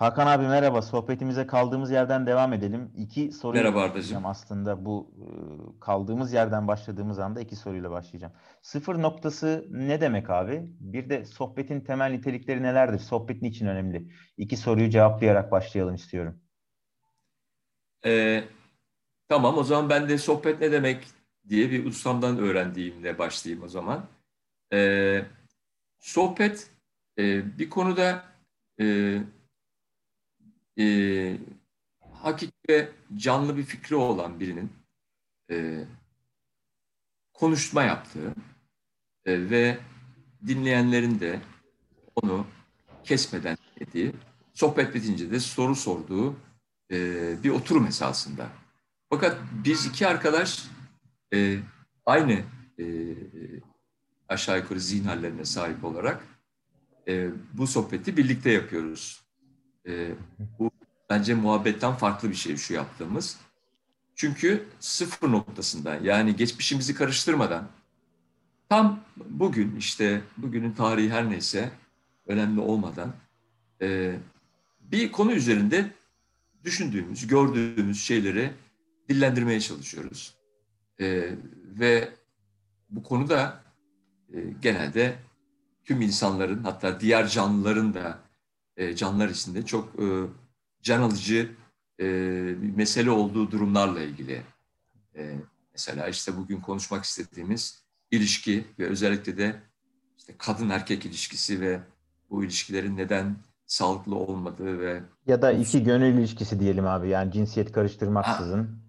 Hakan 0.00 0.26
abi 0.26 0.46
merhaba. 0.46 0.82
Sohbetimize 0.82 1.46
kaldığımız 1.46 1.90
yerden 1.90 2.26
devam 2.26 2.52
edelim. 2.52 2.92
İki 2.96 3.32
soruyla 3.32 3.62
Merhaba 3.62 3.82
Ardacığım. 3.82 4.26
aslında 4.26 4.84
bu 4.84 5.14
e, 5.18 5.26
kaldığımız 5.80 6.32
yerden 6.32 6.68
başladığımız 6.68 7.18
anda 7.18 7.40
iki 7.40 7.56
soruyla 7.56 7.90
başlayacağım. 7.90 8.32
Sıfır 8.62 9.02
noktası 9.02 9.66
ne 9.70 10.00
demek 10.00 10.30
abi? 10.30 10.62
Bir 10.80 11.10
de 11.10 11.24
sohbetin 11.24 11.80
temel 11.80 12.10
nitelikleri 12.10 12.62
nelerdir? 12.62 12.98
Sohbet 12.98 13.42
niçin 13.42 13.66
önemli? 13.66 14.12
İki 14.36 14.56
soruyu 14.56 14.90
cevaplayarak 14.90 15.52
başlayalım 15.52 15.94
istiyorum. 15.94 16.40
Ee, 18.06 18.44
tamam 19.28 19.58
o 19.58 19.64
zaman 19.64 19.90
ben 19.90 20.08
de 20.08 20.18
sohbet 20.18 20.60
ne 20.60 20.72
demek 20.72 21.06
diye 21.48 21.70
bir 21.70 21.86
ustamdan 21.86 22.38
öğrendiğimle 22.38 23.18
başlayayım 23.18 23.64
o 23.64 23.68
zaman. 23.68 24.06
Ee, 24.72 25.24
sohbet 25.98 26.70
e, 27.18 27.58
bir 27.58 27.70
konuda 27.70 28.24
e, 28.80 29.16
e, 30.78 31.36
hakiki 32.12 32.52
ve 32.70 32.88
canlı 33.16 33.56
bir 33.56 33.62
fikri 33.62 33.96
olan 33.96 34.40
birinin 34.40 34.72
e, 35.50 35.84
konuşma 37.32 37.82
yaptığı 37.82 38.34
e, 39.24 39.50
ve 39.50 39.78
dinleyenlerin 40.46 41.20
de 41.20 41.40
onu 42.14 42.46
kesmeden 43.04 43.56
dinlediği, 43.56 44.12
sohbet 44.54 44.94
bitince 44.94 45.30
de 45.30 45.40
soru 45.40 45.76
sorduğu 45.76 46.36
e, 46.92 46.96
bir 47.42 47.50
oturum 47.50 47.86
esasında. 47.86 48.48
Fakat 49.10 49.38
biz 49.64 49.86
iki 49.86 50.06
arkadaş 50.06 50.68
e, 51.34 51.58
aynı 52.06 52.42
e, 52.78 52.84
aşağı 54.28 54.58
yukarı 54.58 54.80
zihin 54.80 55.04
hallerine 55.04 55.44
sahip 55.44 55.84
olarak 55.84 56.24
e, 57.08 57.30
bu 57.52 57.66
sohbeti 57.66 58.16
birlikte 58.16 58.50
yapıyoruz. 58.50 59.20
E, 59.88 60.14
bu 60.58 60.69
bence 61.10 61.34
muhabbetten 61.34 61.94
farklı 61.94 62.30
bir 62.30 62.34
şey 62.34 62.56
şu 62.56 62.74
yaptığımız. 62.74 63.36
Çünkü 64.14 64.68
sıfır 64.80 65.32
noktasında 65.32 65.98
yani 66.02 66.36
geçmişimizi 66.36 66.94
karıştırmadan 66.94 67.68
tam 68.68 69.00
bugün 69.16 69.76
işte 69.76 70.22
bugünün 70.36 70.72
tarihi 70.72 71.10
her 71.10 71.30
neyse 71.30 71.70
önemli 72.26 72.60
olmadan 72.60 73.12
e, 73.82 74.16
bir 74.80 75.12
konu 75.12 75.32
üzerinde 75.32 75.90
düşündüğümüz, 76.64 77.26
gördüğümüz 77.26 78.02
şeyleri 78.02 78.52
dillendirmeye 79.08 79.60
çalışıyoruz. 79.60 80.34
E, 81.00 81.34
ve 81.64 82.08
bu 82.90 83.02
konuda 83.02 83.62
e, 84.32 84.38
genelde 84.62 85.18
tüm 85.84 86.00
insanların 86.00 86.64
hatta 86.64 87.00
diğer 87.00 87.28
canlıların 87.28 87.94
da 87.94 88.18
e, 88.76 88.96
canlılar 88.96 89.28
içinde 89.28 89.66
çok 89.66 90.02
e, 90.02 90.06
can 90.82 91.02
alıcı 91.02 91.50
e, 92.00 92.04
bir 92.62 92.76
mesele 92.76 93.10
olduğu 93.10 93.50
durumlarla 93.50 94.00
ilgili. 94.02 94.42
E, 95.16 95.34
mesela 95.72 96.08
işte 96.08 96.36
bugün 96.36 96.60
konuşmak 96.60 97.04
istediğimiz 97.04 97.82
ilişki 98.10 98.64
ve 98.78 98.86
özellikle 98.86 99.38
de 99.38 99.60
işte 100.18 100.34
kadın 100.38 100.70
erkek 100.70 101.06
ilişkisi 101.06 101.60
ve 101.60 101.80
bu 102.30 102.44
ilişkilerin 102.44 102.96
neden 102.96 103.36
sağlıklı 103.66 104.14
olmadığı 104.14 104.78
ve 104.80 105.02
Ya 105.26 105.42
da 105.42 105.52
iki 105.52 105.84
gönül 105.84 106.18
ilişkisi 106.18 106.60
diyelim 106.60 106.86
abi. 106.86 107.08
Yani 107.08 107.32
cinsiyet 107.32 107.72
karıştırmaksızın. 107.72 108.80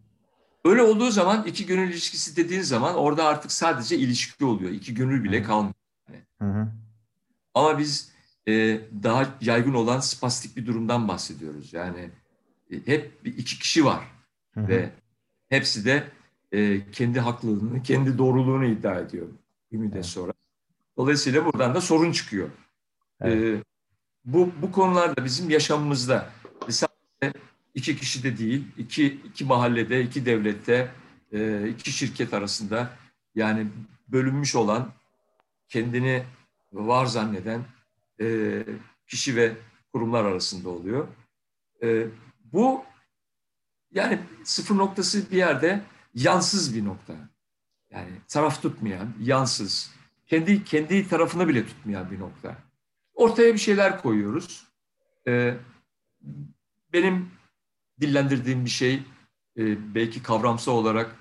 öyle 0.65 0.81
olduğu 0.81 1.11
zaman 1.11 1.43
iki 1.47 1.65
gönül 1.65 1.89
ilişkisi 1.89 2.35
dediğin 2.37 2.61
zaman 2.61 2.95
orada 2.95 3.25
artık 3.25 3.51
sadece 3.51 3.97
ilişki 3.97 4.45
oluyor. 4.45 4.71
İki 4.71 4.93
gönül 4.93 5.23
bile 5.23 5.43
kalmıyor. 5.43 5.73
Hı 6.41 6.45
hı. 6.45 6.67
Ama 7.53 7.79
biz 7.79 8.10
e, 8.47 8.81
daha 9.03 9.37
yaygın 9.41 9.73
olan 9.73 9.99
spastik 9.99 10.57
bir 10.57 10.65
durumdan 10.65 11.07
bahsediyoruz. 11.07 11.73
Yani 11.73 12.09
e, 12.71 12.75
hep 12.85 13.25
bir- 13.25 13.37
iki 13.37 13.59
kişi 13.59 13.85
var 13.85 14.03
Hı 14.53 14.61
hı. 14.61 14.67
ve 14.67 14.89
hepsi 15.49 15.85
de 15.85 16.03
e, 16.51 16.91
kendi 16.91 17.19
haklılığını, 17.19 17.83
kendi 17.83 18.17
doğruluğunu 18.17 18.65
iddia 18.65 18.99
ediyor 18.99 19.27
bir 19.71 19.77
müddet 19.77 19.95
Evet. 19.95 20.05
sonra. 20.05 20.33
Dolayısıyla 20.97 21.45
buradan 21.45 21.75
da 21.75 21.81
sorun 21.81 22.11
çıkıyor. 22.11 22.49
Evet. 23.21 23.59
E, 23.59 23.63
bu 24.25 24.51
bu 24.61 24.71
konularda 24.71 25.25
bizim 25.25 25.49
yaşamımızda 25.49 26.29
ve 26.67 26.71
sadece 26.71 27.39
iki 27.75 27.95
kişi 27.97 28.23
de 28.23 28.37
değil, 28.37 28.67
iki 28.77 29.05
iki 29.07 29.45
mahallede, 29.45 30.01
iki 30.03 30.25
devlette, 30.25 30.91
e, 31.33 31.69
iki 31.69 31.91
şirket 31.91 32.33
arasında 32.33 32.89
yani 33.35 33.67
bölünmüş 34.07 34.55
olan 34.55 34.91
kendini 35.69 36.23
var 36.73 37.05
zanneden 37.05 37.61
e, 38.21 38.63
kişi 39.07 39.35
ve 39.35 39.55
kurumlar 39.93 40.25
arasında 40.25 40.69
oluyor. 40.69 41.07
E, 41.83 42.07
bu 42.43 42.83
yani 43.91 44.19
sıfır 44.43 44.77
noktası 44.77 45.31
bir 45.31 45.37
yerde 45.37 45.81
yansız 46.13 46.75
bir 46.75 46.85
nokta. 46.85 47.13
Yani 47.89 48.11
taraf 48.27 48.61
tutmayan, 48.61 49.13
yansız, 49.19 49.91
kendi 50.25 50.63
kendi 50.63 51.07
tarafını 51.07 51.47
bile 51.47 51.65
tutmayan 51.67 52.11
bir 52.11 52.19
nokta. 52.19 52.57
Ortaya 53.13 53.53
bir 53.53 53.59
şeyler 53.59 54.01
koyuyoruz. 54.01 54.67
E, 55.27 55.57
benim 56.93 57.31
dillendirdiğim 58.01 58.65
bir 58.65 58.69
şey 58.69 58.95
e, 59.57 59.95
belki 59.95 60.23
kavramsal 60.23 60.73
olarak 60.73 61.15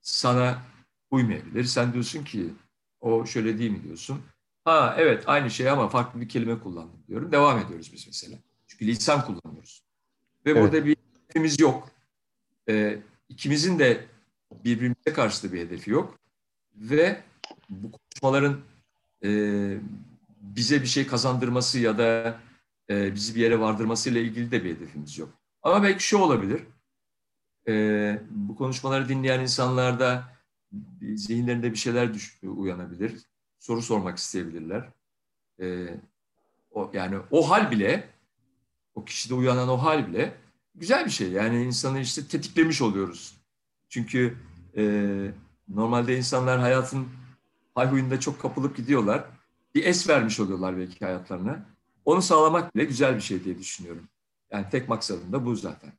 sana 0.00 0.62
uymayabilir. 1.10 1.64
Sen 1.64 1.92
diyorsun 1.92 2.24
ki 2.24 2.54
o 3.00 3.26
şöyle 3.26 3.58
değil 3.58 3.70
mi 3.70 3.82
diyorsun. 3.84 4.22
Ha 4.68 4.94
evet 4.98 5.24
aynı 5.26 5.50
şey 5.50 5.70
ama 5.70 5.88
farklı 5.88 6.20
bir 6.20 6.28
kelime 6.28 6.58
kullandım 6.58 7.00
diyorum. 7.08 7.32
Devam 7.32 7.58
ediyoruz 7.58 7.90
biz 7.92 8.06
mesela. 8.06 8.38
Çünkü 8.66 8.86
lisan 8.86 9.24
kullanıyoruz. 9.24 9.82
Ve 10.46 10.50
Evet. 10.50 10.62
burada 10.62 10.86
bir 10.86 10.96
hedefimiz 11.22 11.60
yok. 11.60 11.90
Ee, 12.68 12.98
ikimizin 13.28 13.78
de 13.78 14.04
birbirimize 14.64 15.12
karşı 15.12 15.52
bir 15.52 15.60
hedefi 15.60 15.90
yok. 15.90 16.18
Ve 16.74 17.22
bu 17.70 17.90
konuşmaların 17.90 18.60
e, 19.24 19.30
bize 20.40 20.82
bir 20.82 20.86
şey 20.86 21.06
kazandırması 21.06 21.78
ya 21.78 21.98
da 21.98 22.38
e, 22.90 23.14
bizi 23.14 23.34
bir 23.34 23.40
yere 23.40 23.60
vardırmasıyla 23.60 24.20
ilgili 24.20 24.50
de 24.50 24.64
bir 24.64 24.76
hedefimiz 24.76 25.18
yok. 25.18 25.28
Ama 25.62 25.82
belki 25.82 26.04
şu 26.04 26.18
olabilir. 26.18 26.62
E, 27.68 28.22
bu 28.30 28.56
konuşmaları 28.56 29.08
dinleyen 29.08 29.40
insanlarda 29.40 30.24
zihinlerinde 31.14 31.72
bir 31.72 31.78
şeyler 31.78 32.14
düş, 32.14 32.40
uyanabilir. 32.42 33.28
Soru 33.58 33.82
sormak 33.82 34.18
isteyebilirler. 34.18 34.88
E, 35.60 35.88
o, 36.70 36.90
yani 36.94 37.18
o 37.30 37.50
hal 37.50 37.70
bile, 37.70 38.08
o 38.94 39.04
kişide 39.04 39.34
uyanan 39.34 39.68
o 39.68 39.76
hal 39.76 40.06
bile 40.06 40.34
güzel 40.74 41.04
bir 41.04 41.10
şey. 41.10 41.32
Yani 41.32 41.64
insanı 41.64 42.00
işte 42.00 42.26
tetiklemiş 42.28 42.82
oluyoruz. 42.82 43.36
Çünkü 43.88 44.38
e, 44.76 44.82
normalde 45.68 46.16
insanlar 46.16 46.60
hayatın 46.60 47.08
hayhuyunda 47.74 48.20
çok 48.20 48.40
kapılıp 48.40 48.76
gidiyorlar. 48.76 49.24
Bir 49.74 49.84
es 49.84 50.08
vermiş 50.08 50.40
oluyorlar 50.40 50.78
belki 50.78 51.04
hayatlarına. 51.04 51.66
Onu 52.04 52.22
sağlamak 52.22 52.74
bile 52.74 52.84
güzel 52.84 53.16
bir 53.16 53.20
şey 53.20 53.44
diye 53.44 53.58
düşünüyorum. 53.58 54.08
Yani 54.50 54.66
tek 54.70 54.88
maksadım 54.88 55.32
da 55.32 55.44
bu 55.44 55.56
zaten 55.56 55.92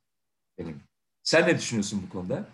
benim. 0.58 0.80
Sen 1.22 1.48
ne 1.48 1.58
düşünüyorsun 1.58 2.02
bu 2.06 2.12
konuda? 2.12 2.44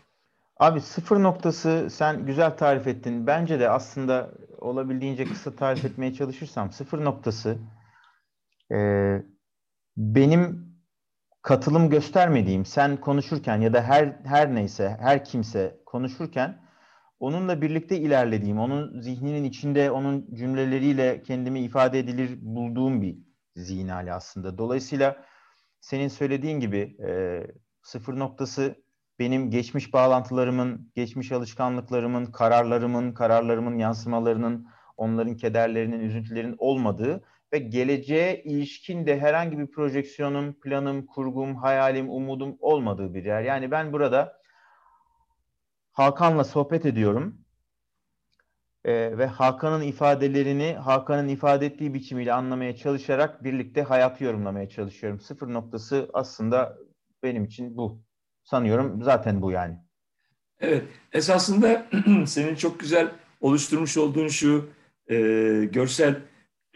Abi 0.56 0.80
sıfır 0.80 1.22
noktası 1.22 1.88
sen 1.90 2.26
güzel 2.26 2.56
tarif 2.56 2.86
ettin. 2.86 3.26
Bence 3.26 3.60
de 3.60 3.70
aslında 3.70 4.30
olabildiğince 4.60 5.24
kısa 5.24 5.56
tarif 5.56 5.84
etmeye 5.84 6.14
çalışırsam 6.14 6.72
sıfır 6.72 7.04
noktası 7.04 7.58
e, 8.72 8.78
benim 9.96 10.66
katılım 11.42 11.90
göstermediğim 11.90 12.64
sen 12.64 12.96
konuşurken 12.96 13.60
ya 13.60 13.72
da 13.72 13.82
her 13.82 14.16
her 14.24 14.54
neyse 14.54 14.96
her 15.00 15.24
kimse 15.24 15.80
konuşurken 15.86 16.66
onunla 17.20 17.62
birlikte 17.62 17.98
ilerlediğim, 17.98 18.58
onun 18.58 19.00
zihninin 19.00 19.44
içinde 19.44 19.90
onun 19.90 20.34
cümleleriyle 20.34 21.22
kendimi 21.22 21.60
ifade 21.60 21.98
edilir 21.98 22.38
bulduğum 22.42 23.02
bir 23.02 23.18
zihin 23.56 23.88
hali 23.88 24.12
aslında. 24.12 24.58
Dolayısıyla 24.58 25.24
senin 25.80 26.08
söylediğin 26.08 26.60
gibi 26.60 26.96
e, 27.08 27.40
sıfır 27.82 28.18
noktası 28.18 28.85
benim 29.18 29.50
geçmiş 29.50 29.92
bağlantılarımın, 29.92 30.92
geçmiş 30.94 31.32
alışkanlıklarımın, 31.32 32.26
kararlarımın, 32.26 33.12
kararlarımın 33.12 33.78
yansımalarının, 33.78 34.68
onların 34.96 35.36
kederlerinin, 35.36 36.00
üzüntülerin 36.00 36.54
olmadığı 36.58 37.24
ve 37.52 37.58
geleceğe 37.58 38.42
ilişkin 38.42 39.06
de 39.06 39.20
herhangi 39.20 39.58
bir 39.58 39.66
projeksiyonum, 39.66 40.60
planım, 40.60 41.06
kurgum, 41.06 41.56
hayalim, 41.56 42.10
umudum 42.10 42.56
olmadığı 42.60 43.14
bir 43.14 43.24
yer. 43.24 43.42
Yani 43.42 43.70
ben 43.70 43.92
burada 43.92 44.40
Hakan'la 45.92 46.44
sohbet 46.44 46.86
ediyorum 46.86 47.46
Ee, 48.84 49.18
ve 49.18 49.26
Hakan'ın 49.26 49.82
ifadelerini 49.82 50.74
Hakan'ın 50.74 51.28
ifade 51.28 51.66
ettiği 51.66 51.94
biçimiyle 51.94 52.32
anlamaya 52.32 52.76
çalışarak 52.76 53.44
birlikte 53.44 53.82
hayatı 53.82 54.24
yorumlamaya 54.24 54.68
çalışıyorum. 54.68 55.20
Sıfır 55.20 55.52
noktası 55.52 56.10
aslında 56.12 56.78
benim 57.22 57.44
için 57.44 57.76
bu. 57.76 58.05
Sanıyorum 58.46 59.02
zaten 59.02 59.42
bu 59.42 59.50
yani. 59.50 59.78
Evet, 60.60 60.84
esasında 61.12 61.86
senin 62.26 62.54
çok 62.54 62.80
güzel 62.80 63.10
oluşturmuş 63.40 63.96
olduğun 63.96 64.28
şu 64.28 64.70
e, 65.10 65.16
görsel 65.72 66.20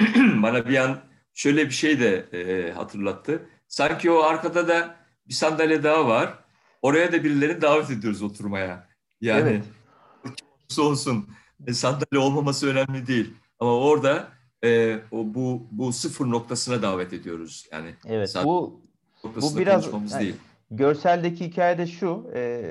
bana 0.42 0.68
bir 0.68 0.76
an 0.76 0.98
şöyle 1.34 1.66
bir 1.66 1.74
şey 1.74 2.00
de 2.00 2.16
e, 2.32 2.72
hatırlattı. 2.72 3.42
Sanki 3.68 4.10
o 4.10 4.22
arkada 4.22 4.68
da 4.68 4.96
bir 5.28 5.34
sandalye 5.34 5.82
daha 5.82 6.08
var. 6.08 6.34
Oraya 6.82 7.12
da 7.12 7.24
birilerini 7.24 7.62
davet 7.62 7.90
ediyoruz 7.90 8.22
oturmaya. 8.22 8.88
Yani 9.20 9.50
evet. 9.50 10.78
olsun. 10.78 11.28
E, 11.66 11.72
sandalye 11.72 12.18
olmaması 12.18 12.66
önemli 12.66 13.06
değil. 13.06 13.34
Ama 13.58 13.78
orada 13.78 14.28
e, 14.64 14.98
o 15.10 15.34
bu 15.34 15.66
bu 15.70 15.92
sıfır 15.92 16.26
noktasına 16.26 16.82
davet 16.82 17.12
ediyoruz. 17.12 17.66
Yani 17.72 17.94
evet 18.06 18.34
bu 18.44 18.80
bu 19.24 19.58
biraz 19.58 19.86
yani, 19.92 20.10
değil. 20.20 20.36
Görseldeki 20.70 21.46
hikayede 21.46 21.86
şu 21.86 22.30
e, 22.34 22.62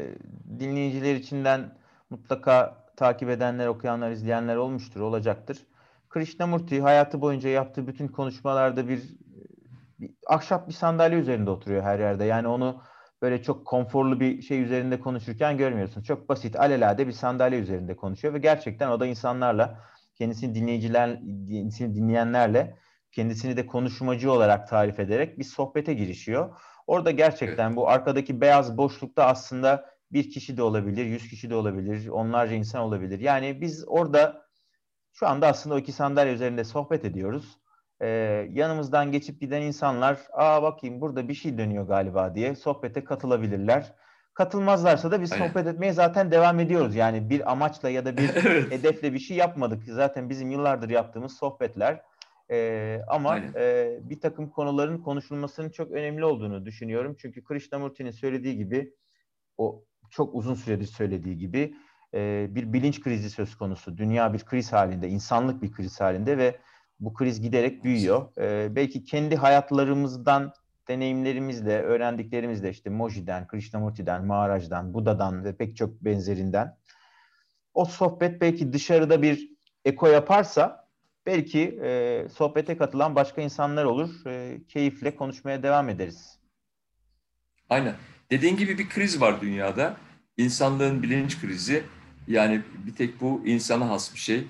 dinleyiciler 0.59 1.15
içinden 1.15 1.77
mutlaka 2.09 2.85
takip 2.95 3.29
edenler, 3.29 3.67
okuyanlar, 3.67 4.11
izleyenler 4.11 4.55
olmuştur, 4.55 5.01
olacaktır. 5.01 5.57
Krishnamurti 6.09 6.81
hayatı 6.81 7.21
boyunca 7.21 7.49
yaptığı 7.49 7.87
bütün 7.87 8.07
konuşmalarda 8.07 8.87
bir, 8.87 9.03
bir 9.99 10.11
ahşap 10.27 10.67
bir 10.67 10.73
sandalye 10.73 11.19
üzerinde 11.19 11.49
oturuyor 11.49 11.83
her 11.83 11.99
yerde. 11.99 12.25
Yani 12.25 12.47
onu 12.47 12.81
böyle 13.21 13.43
çok 13.43 13.65
konforlu 13.65 14.19
bir 14.19 14.41
şey 14.41 14.61
üzerinde 14.61 14.99
konuşurken 14.99 15.57
görmüyorsun. 15.57 16.01
Çok 16.01 16.29
basit, 16.29 16.59
alelade 16.59 17.07
bir 17.07 17.11
sandalye 17.11 17.59
üzerinde 17.59 17.95
konuşuyor 17.95 18.33
ve 18.33 18.39
gerçekten 18.39 18.89
o 18.89 18.99
da 18.99 19.05
insanlarla, 19.05 19.79
kendisini 20.15 20.55
dinleyiciler, 20.55 21.19
kendisini 21.49 21.95
dinleyenlerle, 21.95 22.77
kendisini 23.11 23.57
de 23.57 23.65
konuşmacı 23.65 24.31
olarak 24.31 24.69
tarif 24.69 24.99
ederek 24.99 25.39
bir 25.39 25.43
sohbete 25.43 25.93
girişiyor. 25.93 26.55
Orada 26.89 27.11
gerçekten 27.11 27.67
evet. 27.67 27.77
bu 27.77 27.89
arkadaki 27.89 28.41
beyaz 28.41 28.77
boşlukta 28.77 29.25
aslında 29.25 29.85
bir 30.11 30.29
kişi 30.29 30.57
de 30.57 30.63
olabilir, 30.63 31.05
yüz 31.05 31.29
kişi 31.29 31.49
de 31.49 31.55
olabilir, 31.55 32.07
onlarca 32.07 32.55
insan 32.55 32.81
olabilir. 32.81 33.19
Yani 33.19 33.61
biz 33.61 33.85
orada 33.87 34.45
şu 35.13 35.27
anda 35.27 35.47
aslında 35.47 35.75
o 35.75 35.79
iki 35.79 35.91
sandalye 35.91 36.33
üzerinde 36.33 36.63
sohbet 36.63 37.05
ediyoruz. 37.05 37.57
Ee, 38.01 38.07
yanımızdan 38.51 39.11
geçip 39.11 39.41
giden 39.41 39.61
insanlar, 39.61 40.17
aa 40.31 40.63
bakayım 40.63 41.01
burada 41.01 41.27
bir 41.27 41.33
şey 41.33 41.57
dönüyor 41.57 41.87
galiba 41.87 42.35
diye 42.35 42.55
sohbete 42.55 43.03
katılabilirler. 43.03 43.93
Katılmazlarsa 44.33 45.11
da 45.11 45.21
biz 45.21 45.31
Aynen. 45.31 45.47
sohbet 45.47 45.67
etmeye 45.67 45.93
zaten 45.93 46.31
devam 46.31 46.59
ediyoruz. 46.59 46.95
Yani 46.95 47.29
bir 47.29 47.51
amaçla 47.51 47.89
ya 47.89 48.05
da 48.05 48.17
bir 48.17 48.27
hedefle 48.71 49.13
bir 49.13 49.19
şey 49.19 49.37
yapmadık. 49.37 49.83
Zaten 49.85 50.29
bizim 50.29 50.51
yıllardır 50.51 50.89
yaptığımız 50.89 51.37
sohbetler. 51.37 52.01
Ee, 52.51 53.01
ama 53.07 53.37
e, 53.37 53.97
bir 54.01 54.19
takım 54.19 54.49
konuların 54.49 54.97
konuşulmasının 54.97 55.69
çok 55.69 55.91
önemli 55.91 56.25
olduğunu 56.25 56.65
düşünüyorum. 56.65 57.15
Çünkü 57.19 57.43
Krishnamurti'nin 57.43 58.11
söylediği 58.11 58.57
gibi 58.57 58.93
o 59.57 59.83
çok 60.09 60.35
uzun 60.35 60.53
süredir 60.53 60.85
söylediği 60.85 61.37
gibi 61.37 61.73
e, 62.13 62.47
bir 62.49 62.73
bilinç 62.73 63.01
krizi 63.01 63.29
söz 63.29 63.55
konusu. 63.55 63.97
Dünya 63.97 64.33
bir 64.33 64.39
kriz 64.39 64.73
halinde, 64.73 65.07
insanlık 65.07 65.61
bir 65.61 65.71
kriz 65.71 66.01
halinde 66.01 66.37
ve 66.37 66.57
bu 66.99 67.13
kriz 67.13 67.41
giderek 67.41 67.83
büyüyor. 67.83 68.37
E, 68.37 68.75
belki 68.75 69.03
kendi 69.03 69.35
hayatlarımızdan, 69.35 70.53
deneyimlerimizle, 70.87 71.81
öğrendiklerimizle 71.81 72.69
işte 72.69 72.89
Moji'den, 72.89 73.47
Krishnamurti'den, 73.47 74.25
Maharaj'dan, 74.25 74.93
Buda'dan 74.93 75.43
ve 75.43 75.55
pek 75.55 75.77
çok 75.77 76.01
benzerinden 76.01 76.77
o 77.73 77.85
sohbet 77.85 78.41
belki 78.41 78.73
dışarıda 78.73 79.21
bir 79.21 79.49
eko 79.85 80.07
yaparsa 80.07 80.78
belki 81.29 81.79
e, 81.83 82.27
sohbete 82.33 82.77
katılan 82.77 83.15
başka 83.15 83.41
insanlar 83.41 83.85
olur. 83.85 84.25
E, 84.25 84.61
keyifle 84.67 85.15
konuşmaya 85.15 85.63
devam 85.63 85.89
ederiz. 85.89 86.39
Aynen. 87.69 87.95
Dediğin 88.31 88.57
gibi 88.57 88.77
bir 88.77 88.89
kriz 88.89 89.21
var 89.21 89.41
dünyada. 89.41 89.97
İnsanlığın 90.37 91.03
bilinç 91.03 91.41
krizi. 91.41 91.83
Yani 92.27 92.61
bir 92.85 92.95
tek 92.95 93.21
bu 93.21 93.41
insana 93.45 93.89
has 93.89 94.13
bir 94.13 94.19
şey. 94.19 94.47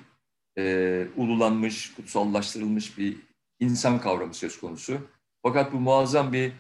Ee, 0.58 1.08
ululanmış, 1.18 1.94
kutsallaştırılmış 1.94 2.98
bir 2.98 3.18
insan 3.60 4.02
kavramı 4.02 4.34
söz 4.34 4.60
konusu. 4.60 4.98
Fakat 5.44 5.74
bu 5.74 5.80
muazzam 5.80 6.34
bir 6.34 6.52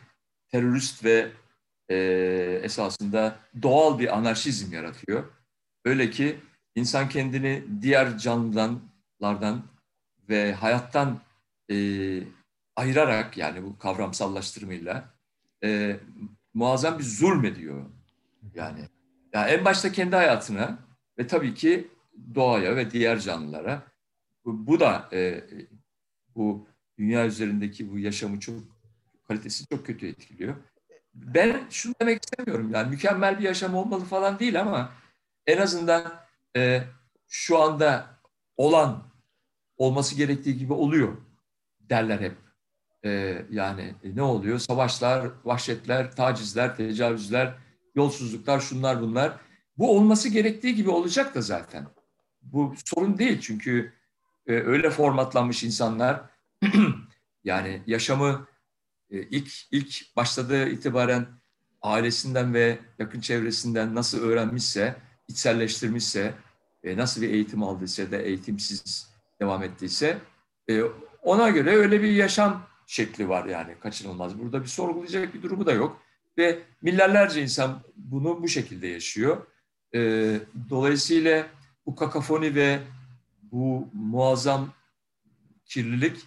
terörist 0.52 1.06
ve 1.06 1.32
e, 1.90 1.96
esasında 2.64 3.40
doğal 3.62 4.00
bir 4.00 4.18
anarşizm 4.18 4.74
yaratıyor. 4.74 5.24
Öyle 5.86 6.10
ki 6.10 6.40
insan 6.76 7.10
kendini 7.10 7.64
diğer 7.82 8.18
canlılardan 8.18 9.62
ve 10.30 10.54
hayattan 10.54 11.20
e, 11.72 11.76
ayırarak 12.76 13.38
yani 13.38 13.64
bu 13.64 13.78
kavramsallaştırmayla 13.78 15.14
e, 15.64 16.00
muazzam 16.54 17.00
bir 17.00 17.04
zulmediyor. 17.04 17.86
Yani, 18.56 18.80
yani 19.34 19.52
en 19.52 19.66
başta 19.66 19.92
kendi 19.92 20.16
hayatına 20.16 20.80
ve 21.18 21.28
tabii 21.28 21.54
ki 21.54 21.88
doğaya 22.36 22.76
ve 22.76 22.92
diğer 22.92 23.20
canlılara. 23.20 23.84
Bu, 24.46 24.68
bu 24.68 24.80
da 24.80 25.10
e, 25.14 25.44
bu 26.36 26.68
dünya 26.98 27.26
üzerindeki 27.26 27.92
bu 27.92 28.00
yaşamı 28.00 28.40
çok 28.40 28.56
kalitesi 29.28 29.68
çok 29.68 29.86
kötü 29.86 30.08
etkiliyor. 30.08 30.56
Ben 31.14 31.62
şunu 31.70 31.94
demek 32.02 32.24
istemiyorum 32.24 32.72
yani 32.74 32.90
mükemmel 32.90 33.40
bir 33.40 33.44
yaşam 33.44 33.76
olmalı 33.76 34.06
falan 34.06 34.40
değil 34.40 34.62
ama 34.62 34.92
en 35.48 35.58
azından 35.58 36.14
e, 36.56 36.84
şu 37.28 37.62
anda 37.62 38.20
olan 38.58 39.09
olması 39.80 40.16
gerektiği 40.16 40.58
gibi 40.58 40.74
oluyor 40.74 41.18
derler 41.90 42.20
hep 42.20 42.36
e, 43.06 43.42
yani 43.52 43.96
e, 44.04 44.16
ne 44.16 44.22
oluyor? 44.22 44.60
Savaşlar, 44.60 45.28
vahşetler, 45.46 46.16
tacizler, 46.16 46.76
tecavüzler, 46.76 47.56
yolsuzluklar, 47.96 48.60
şunlar 48.60 49.02
bunlar. 49.02 49.38
Bu 49.78 49.96
olması 49.98 50.30
gerektiği 50.30 50.76
gibi 50.76 50.90
olacak 50.90 51.36
da 51.36 51.42
zaten. 51.42 51.88
Bu 52.42 52.76
sorun 52.86 53.18
değil 53.18 53.40
çünkü 53.42 53.94
e, 54.48 54.54
öyle 54.54 54.90
formatlanmış 54.90 55.64
insanlar 55.64 56.22
yani 57.44 57.84
yaşamı 57.88 58.48
e, 59.10 59.22
ilk 59.22 59.52
ilk 59.72 60.16
başladığı 60.16 60.70
itibaren 60.70 61.28
ailesinden 61.82 62.54
ve 62.54 62.80
yakın 63.00 63.22
çevresinden 63.22 63.96
nasıl 63.96 64.22
öğrenmişse, 64.22 64.96
içselleştirmişse, 65.28 66.34
e, 66.84 66.98
nasıl 66.98 67.22
bir 67.22 67.30
eğitim 67.30 67.64
aldıysa 67.64 68.12
da 68.12 68.18
eğitimsiz 68.18 69.09
devam 69.42 69.64
ettiyse 69.64 70.18
e, 70.70 70.82
ona 71.22 71.50
göre 71.50 71.76
öyle 71.76 72.02
bir 72.02 72.12
yaşam 72.12 72.68
şekli 72.88 73.30
var 73.30 73.46
yani 73.46 73.76
kaçınılmaz. 73.80 74.40
Burada 74.40 74.62
bir 74.62 74.68
sorgulayacak 74.68 75.34
bir 75.34 75.42
durumu 75.42 75.66
da 75.66 75.72
yok. 75.72 76.02
Ve 76.38 76.60
milyarlarca 76.82 77.42
insan 77.42 77.82
bunu 77.96 78.44
bu 78.44 78.48
şekilde 78.48 78.88
yaşıyor. 78.88 79.48
E, 79.96 80.00
dolayısıyla 80.70 81.48
bu 81.86 81.96
kakafoni 81.96 82.56
ve 82.56 82.80
bu 83.42 83.88
muazzam 83.94 84.74
kirlilik 85.66 86.18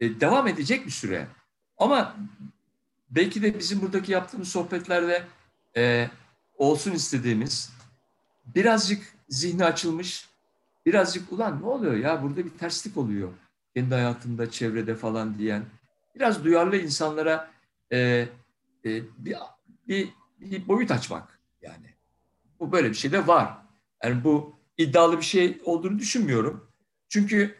e, 0.00 0.20
devam 0.20 0.48
edecek 0.48 0.86
bir 0.86 0.90
süre. 0.90 1.26
Ama 1.78 2.16
belki 3.10 3.42
de 3.42 3.58
bizim 3.58 3.80
buradaki 3.80 4.12
yaptığımız 4.12 4.48
sohbetlerde 4.48 5.24
e, 5.76 6.10
olsun 6.56 6.92
istediğimiz 6.92 7.72
birazcık 8.44 9.14
zihni 9.28 9.64
açılmış, 9.64 10.28
birazcık 10.86 11.32
ulan 11.32 11.62
ne 11.62 11.66
oluyor 11.66 11.94
ya 11.94 12.22
burada 12.22 12.44
bir 12.44 12.50
terslik 12.50 12.96
oluyor 12.96 13.32
kendi 13.74 13.94
hayatında, 13.94 14.50
çevrede 14.50 14.94
falan 14.94 15.38
diyen 15.38 15.64
biraz 16.14 16.44
duyarlı 16.44 16.76
insanlara 16.76 17.50
e, 17.92 17.98
e, 17.98 18.28
bir, 19.18 19.36
bir, 19.88 20.08
bir 20.40 20.68
boyut 20.68 20.90
açmak 20.90 21.40
yani. 21.62 21.94
Bu 22.60 22.72
böyle 22.72 22.88
bir 22.88 22.94
şey 22.94 23.12
de 23.12 23.26
var. 23.26 23.58
Yani 24.04 24.24
bu 24.24 24.54
iddialı 24.78 25.16
bir 25.16 25.24
şey 25.24 25.60
olduğunu 25.64 25.98
düşünmüyorum. 25.98 26.70
Çünkü 27.08 27.54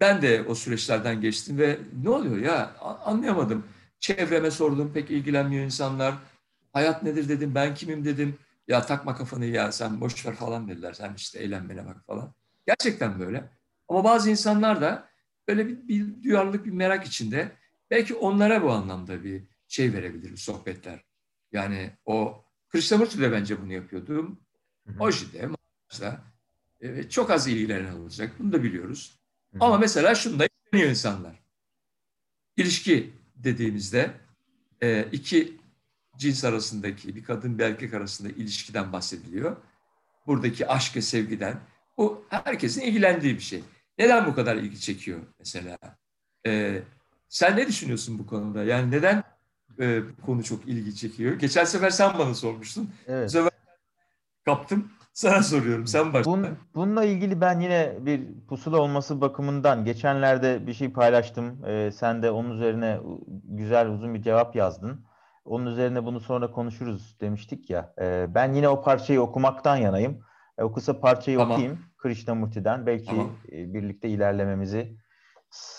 ben 0.00 0.22
de 0.22 0.42
o 0.48 0.54
süreçlerden 0.54 1.20
geçtim 1.20 1.58
ve 1.58 1.78
ne 2.02 2.10
oluyor 2.10 2.36
ya 2.36 2.76
anlayamadım. 2.80 3.66
Çevreme 4.00 4.50
sordum 4.50 4.92
pek 4.94 5.10
ilgilenmiyor 5.10 5.64
insanlar. 5.64 6.14
Hayat 6.72 7.02
nedir 7.02 7.28
dedim 7.28 7.54
ben 7.54 7.74
kimim 7.74 8.04
dedim. 8.04 8.38
Ya 8.68 8.86
takma 8.86 9.16
kafanı 9.16 9.44
ya 9.44 9.72
sen 9.72 10.00
boş 10.00 10.26
ver 10.26 10.34
falan 10.34 10.68
dediler. 10.68 10.92
Sen 10.92 11.14
işte 11.14 11.38
eğlenmene 11.38 11.86
bak 11.86 12.06
falan. 12.06 12.34
Gerçekten 12.66 13.20
böyle. 13.20 13.50
Ama 13.88 14.04
bazı 14.04 14.30
insanlar 14.30 14.80
da 14.80 15.08
böyle 15.48 15.68
bir, 15.68 15.88
bir 15.88 16.22
duyarlılık, 16.22 16.64
bir 16.64 16.70
merak 16.70 17.06
içinde. 17.06 17.52
Belki 17.90 18.14
onlara 18.14 18.62
bu 18.62 18.72
anlamda 18.72 19.24
bir 19.24 19.44
şey 19.68 19.92
verebilir 19.92 20.36
sohbetler. 20.36 21.04
Yani 21.52 21.90
o 22.04 22.44
Krishnamurti 22.68 23.20
de 23.20 23.32
bence 23.32 23.62
bunu 23.62 23.72
yapıyordu. 23.72 24.38
Oji'de, 25.00 25.46
Maharaj'da 25.46 26.24
evet, 26.80 27.10
çok 27.10 27.30
az 27.30 27.48
ilgilenen 27.48 27.92
olacak. 27.92 28.32
Bunu 28.38 28.52
da 28.52 28.62
biliyoruz. 28.62 29.20
Hı 29.52 29.58
hı. 29.58 29.64
Ama 29.64 29.78
mesela 29.78 30.14
şunda 30.14 30.46
ilgileniyor 30.46 30.90
insanlar. 30.90 31.42
İlişki 32.56 33.12
dediğimizde 33.36 34.10
e, 34.82 35.08
iki 35.12 35.57
cins 36.18 36.44
arasındaki, 36.44 37.16
bir 37.16 37.24
kadın 37.24 37.58
bir 37.58 37.64
erkek 37.64 37.94
arasında 37.94 38.28
ilişkiden 38.28 38.92
bahsediliyor. 38.92 39.56
Buradaki 40.26 40.68
aşk 40.68 40.96
ve 40.96 41.02
sevgiden. 41.02 41.56
Bu 41.96 42.24
herkesin 42.28 42.80
ilgilendiği 42.80 43.34
bir 43.34 43.40
şey. 43.40 43.64
Neden 43.98 44.26
bu 44.26 44.34
kadar 44.34 44.56
ilgi 44.56 44.80
çekiyor 44.80 45.18
mesela? 45.38 45.78
Ee, 46.46 46.82
sen 47.28 47.56
ne 47.56 47.66
düşünüyorsun 47.66 48.18
bu 48.18 48.26
konuda? 48.26 48.64
Yani 48.64 48.90
neden 48.90 49.24
e, 49.78 50.02
bu 50.08 50.26
konu 50.26 50.44
çok 50.44 50.68
ilgi 50.68 50.96
çekiyor? 50.96 51.34
Geçen 51.38 51.64
sefer 51.64 51.90
sen 51.90 52.18
bana 52.18 52.34
sormuştun. 52.34 52.90
Evet. 53.06 53.26
Bu 53.26 53.30
sefer 53.30 53.50
kaptım. 54.44 54.92
Sana 55.12 55.42
soruyorum. 55.42 55.86
Sen 55.86 56.12
başla. 56.12 56.32
Bun, 56.32 56.46
bununla 56.74 57.04
ilgili 57.04 57.40
ben 57.40 57.60
yine 57.60 57.96
bir 58.00 58.22
pusula 58.48 58.78
olması 58.78 59.20
bakımından 59.20 59.84
geçenlerde 59.84 60.66
bir 60.66 60.74
şey 60.74 60.92
paylaştım. 60.92 61.64
Ee, 61.66 61.90
sen 61.92 62.22
de 62.22 62.30
onun 62.30 62.50
üzerine 62.50 63.00
güzel 63.44 63.88
uzun 63.88 64.14
bir 64.14 64.22
cevap 64.22 64.56
yazdın. 64.56 65.07
Onun 65.48 65.66
üzerine 65.66 66.04
bunu 66.04 66.20
sonra 66.20 66.50
konuşuruz 66.50 67.20
demiştik 67.20 67.70
ya. 67.70 67.94
Ee, 68.00 68.26
ben 68.34 68.52
yine 68.52 68.68
o 68.68 68.82
parçayı 68.82 69.20
okumaktan 69.20 69.76
yanayım. 69.76 70.20
E, 70.58 70.62
o 70.62 70.72
kısa 70.72 71.00
parçayı 71.00 71.38
tamam. 71.38 71.52
okuyayım 71.52 71.78
Krishnamurti'den. 71.98 72.86
Belki 72.86 73.06
tamam. 73.06 73.30
E, 73.52 73.74
birlikte 73.74 74.08
ilerlememizi 74.08 74.96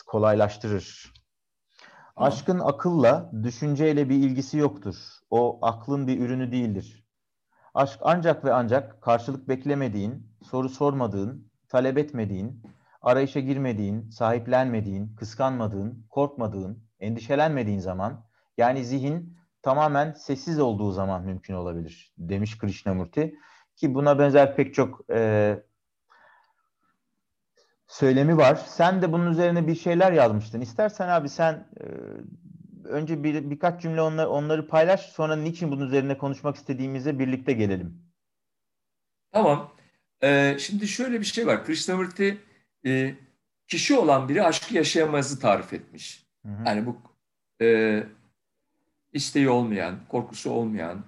kolaylaştırır. 0.08 1.14
Tamam. 2.16 2.28
Aşkın 2.28 2.60
akılla, 2.60 3.32
düşünceyle 3.44 4.10
bir 4.10 4.16
ilgisi 4.16 4.58
yoktur. 4.58 4.96
O 5.30 5.60
aklın 5.62 6.08
bir 6.08 6.20
ürünü 6.20 6.52
değildir. 6.52 7.06
Aşk 7.74 8.00
ancak 8.02 8.46
ve 8.46 8.54
ancak 8.54 9.02
karşılık 9.02 9.50
beklemediğin, 9.50 10.32
soru 10.44 10.70
sormadığın, 10.70 11.52
talep 11.68 11.98
etmediğin, 11.98 12.64
arayışa 13.02 13.40
girmediğin, 13.40 14.10
sahiplenmediğin, 14.10 15.16
kıskanmadığın, 15.16 16.06
korkmadığın, 16.10 16.84
endişelenmediğin 17.00 17.80
zaman, 17.80 18.26
yani 18.58 18.86
zihin 18.86 19.39
tamamen 19.62 20.12
sessiz 20.12 20.60
olduğu 20.60 20.92
zaman 20.92 21.24
mümkün 21.24 21.54
olabilir 21.54 22.14
demiş 22.18 22.58
Krishnamurti. 22.58 23.36
Ki 23.76 23.94
buna 23.94 24.20
benzer 24.20 24.56
pek 24.56 24.74
çok 24.74 25.02
e, 25.12 25.60
söylemi 27.88 28.38
var. 28.38 28.56
Sen 28.56 29.02
de 29.02 29.12
bunun 29.12 29.32
üzerine 29.32 29.68
bir 29.68 29.76
şeyler 29.76 30.12
yazmıştın. 30.12 30.62
İstersen 30.62 31.08
abi 31.08 31.30
sen 31.30 31.68
e, 31.82 31.86
önce 32.88 33.24
bir 33.24 33.50
birkaç 33.50 33.82
cümle 33.82 34.02
onları, 34.02 34.30
onları 34.30 34.68
paylaş. 34.68 35.02
Sonra 35.02 35.36
niçin 35.36 35.72
bunun 35.72 35.86
üzerine 35.86 36.18
konuşmak 36.18 36.56
istediğimize 36.56 37.20
birlikte 37.20 37.54
gelelim. 37.54 38.02
Tamam. 39.32 39.72
Ee, 40.24 40.58
şimdi 40.60 40.88
şöyle 40.88 41.20
bir 41.20 41.26
şey 41.26 41.48
var. 41.48 41.66
Krishnamurti 41.66 42.38
e, 42.86 43.16
kişi 43.68 43.98
olan 43.98 44.30
biri 44.30 44.44
aşkı 44.44 44.76
yaşayamazı 44.76 45.40
tarif 45.40 45.74
etmiş. 45.74 46.26
Hı 46.46 46.52
hı. 46.52 46.64
Yani 46.66 46.86
bu 46.86 46.98
e, 47.62 48.04
isteği 49.14 49.50
olmayan, 49.50 50.00
korkusu 50.10 50.52
olmayan, 50.52 51.04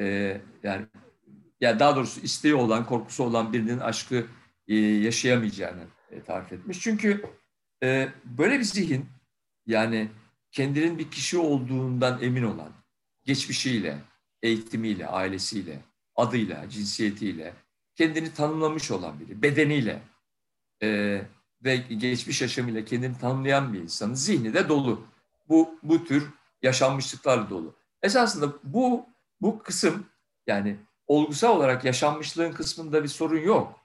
e, 0.00 0.40
yani 0.62 0.86
yani 1.60 1.78
daha 1.78 1.96
doğrusu 1.96 2.20
isteği 2.20 2.54
olan, 2.54 2.86
korkusu 2.86 3.24
olan 3.24 3.52
birinin 3.52 3.78
aşkı 3.78 4.26
e, 4.68 4.76
yaşayamayacağını 4.76 5.84
e, 6.10 6.22
tarif 6.22 6.52
etmiş. 6.52 6.80
Çünkü 6.80 7.24
e, 7.82 8.08
böyle 8.24 8.58
bir 8.58 8.64
zihin 8.64 9.06
yani 9.66 10.08
kendinin 10.52 10.98
bir 10.98 11.10
kişi 11.10 11.38
olduğundan 11.38 12.22
emin 12.22 12.42
olan, 12.42 12.72
geçmişiyle, 13.24 13.98
eğitimiyle, 14.42 15.06
ailesiyle, 15.06 15.80
adıyla, 16.16 16.68
cinsiyetiyle, 16.68 17.54
kendini 17.94 18.34
tanımlamış 18.34 18.90
olan 18.90 19.20
biri, 19.20 19.42
bedeniyle 19.42 20.02
e, 20.82 21.20
ve 21.64 21.76
geçmiş 21.76 22.42
yaşamıyla 22.42 22.84
kendini 22.84 23.18
tanımlayan 23.18 23.72
bir 23.72 23.78
insanın 23.78 24.14
zihni 24.14 24.54
de 24.54 24.68
dolu. 24.68 25.06
Bu, 25.48 25.78
bu 25.82 26.04
tür 26.04 26.30
yaşanmışlıklarla 26.62 27.50
dolu. 27.50 27.74
Esasında 28.02 28.52
bu, 28.64 29.06
bu 29.40 29.58
kısım 29.58 30.06
yani 30.46 30.76
olgusal 31.06 31.56
olarak 31.56 31.84
yaşanmışlığın 31.84 32.52
kısmında 32.52 33.02
bir 33.02 33.08
sorun 33.08 33.40
yok. 33.40 33.80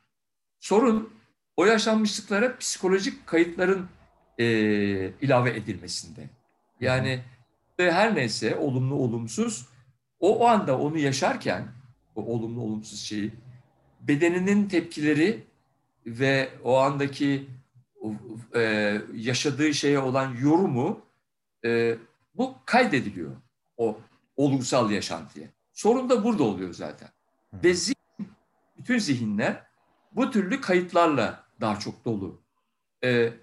Sorun 0.59 1.13
o 1.57 1.65
yaşanmışlıklara 1.65 2.57
psikolojik 2.57 3.27
kayıtların 3.27 3.87
e, 4.37 4.45
ilave 5.21 5.49
edilmesinde. 5.55 6.29
Yani 6.79 7.23
ve 7.79 7.91
her 7.91 8.15
neyse 8.15 8.55
olumlu 8.55 8.95
olumsuz 8.95 9.67
o, 10.19 10.39
o 10.39 10.47
anda 10.47 10.79
onu 10.79 10.97
yaşarken 10.97 11.67
o 12.15 12.25
olumlu 12.25 12.61
olumsuz 12.61 12.99
şeyi 12.99 13.31
bedeninin 14.01 14.67
tepkileri 14.67 15.43
ve 16.05 16.49
o 16.63 16.77
andaki 16.77 17.47
e, 18.55 18.61
yaşadığı 19.13 19.73
şeye 19.73 19.99
olan 19.99 20.35
yorumu 20.41 21.01
e, 21.65 21.97
bu 22.37 22.55
kaydediliyor 22.65 23.35
o 23.77 23.99
olgusal 24.35 24.91
yaşantıya. 24.91 25.47
Sorun 25.73 26.09
da 26.09 26.23
burada 26.23 26.43
oluyor 26.43 26.73
zaten. 26.73 27.09
Ve 27.53 27.73
zihin, 27.73 28.27
bütün 28.77 28.97
zihinler 28.97 29.63
bu 30.11 30.31
türlü 30.31 30.61
kayıtlarla 30.61 31.43
daha 31.61 31.79
çok 31.79 32.05
dolu. 32.05 32.41
Ee, 33.03 33.33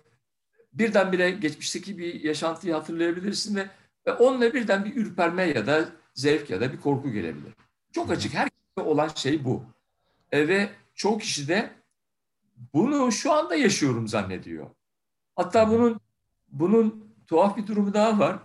birdenbire 0.73 1.31
geçmişteki 1.31 1.99
bir 1.99 2.21
yaşantıyı 2.21 2.75
hatırlayabilirsin 2.75 3.57
ve, 3.57 3.69
ve 4.07 4.13
onunla 4.13 4.55
birden 4.55 4.85
bir 4.85 4.97
ürperme 4.97 5.45
ya 5.45 5.67
da 5.67 5.89
zevk 6.15 6.51
ya 6.51 6.61
da 6.61 6.73
bir 6.73 6.81
korku 6.81 7.13
gelebilir. 7.13 7.53
Çok 7.93 8.11
açık 8.11 8.35
herkeste 8.35 8.83
olan 8.83 9.09
şey 9.09 9.45
bu. 9.45 9.65
Ee, 10.33 10.49
ve 10.49 10.71
çoğu 10.95 11.19
kişi 11.19 11.49
de 11.49 11.71
bunu 12.75 13.13
şu 13.13 13.33
anda 13.33 13.55
yaşıyorum 13.55 14.09
zannediyor. 14.09 14.71
Hatta 15.37 15.71
bunun 15.71 16.01
bunun 16.49 17.15
tuhaf 17.27 17.57
bir 17.57 17.67
durumu 17.67 17.95
daha 17.95 18.19
var. 18.19 18.39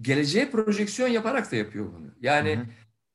Geleceğe 0.00 0.50
projeksiyon 0.50 1.08
yaparak 1.08 1.52
da 1.52 1.56
yapıyor 1.56 1.86
bunu. 1.98 2.06
Yani 2.20 2.56
hı 2.56 2.60
hı. 2.60 2.66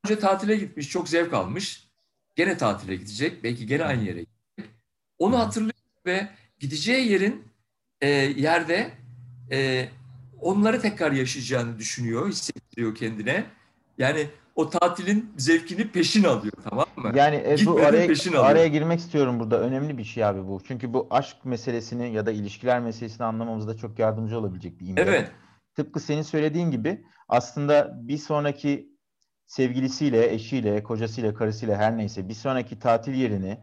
önce 0.05 0.19
tatile 0.19 0.55
gitmiş, 0.55 0.89
çok 0.89 1.09
zevk 1.09 1.33
almış. 1.33 1.87
Gene 2.35 2.57
tatile 2.57 2.95
gidecek. 2.95 3.43
Belki 3.43 3.65
gene 3.65 3.83
aynı 3.83 4.03
yere 4.03 4.19
gidecek. 4.19 4.75
Onu 5.19 5.39
hatırlıyor 5.39 5.73
ve 6.05 6.29
gideceği 6.59 7.11
yerin 7.11 7.43
e, 8.01 8.09
yerde 8.09 8.91
e, 9.51 9.89
onları 10.41 10.81
tekrar 10.81 11.11
yaşayacağını 11.11 11.79
düşünüyor, 11.79 12.29
hissettiriyor 12.29 12.95
kendine. 12.95 13.45
Yani 13.97 14.27
o 14.55 14.69
tatilin 14.69 15.33
zevkini 15.37 15.91
peşin 15.91 16.23
alıyor 16.23 16.53
tamam 16.69 16.85
mı? 16.95 17.11
Yani 17.15 17.35
e, 17.35 17.57
bu 17.65 17.79
araya, 17.79 18.07
peşin 18.07 18.33
araya 18.33 18.67
girmek 18.67 18.99
istiyorum 18.99 19.39
burada. 19.39 19.59
Önemli 19.59 19.97
bir 19.97 20.03
şey 20.03 20.25
abi 20.25 20.47
bu. 20.47 20.61
Çünkü 20.67 20.93
bu 20.93 21.07
aşk 21.09 21.37
meselesini 21.45 22.13
ya 22.13 22.25
da 22.25 22.31
ilişkiler 22.31 22.79
meselesini 22.79 23.25
anlamamızda 23.25 23.77
çok 23.77 23.99
yardımcı 23.99 24.39
olabilecek 24.39 24.79
bir 24.79 24.87
imge. 24.87 25.01
Evet. 25.01 25.31
Tıpkı 25.75 25.99
senin 25.99 26.21
söylediğin 26.21 26.71
gibi 26.71 27.05
aslında 27.29 27.99
bir 28.07 28.17
sonraki 28.17 28.95
sevgilisiyle, 29.47 30.33
eşiyle, 30.33 30.83
kocasıyla, 30.83 31.33
karısıyla 31.33 31.77
her 31.77 31.97
neyse 31.97 32.29
bir 32.29 32.33
sonraki 32.33 32.79
tatil 32.79 33.13
yerini 33.13 33.59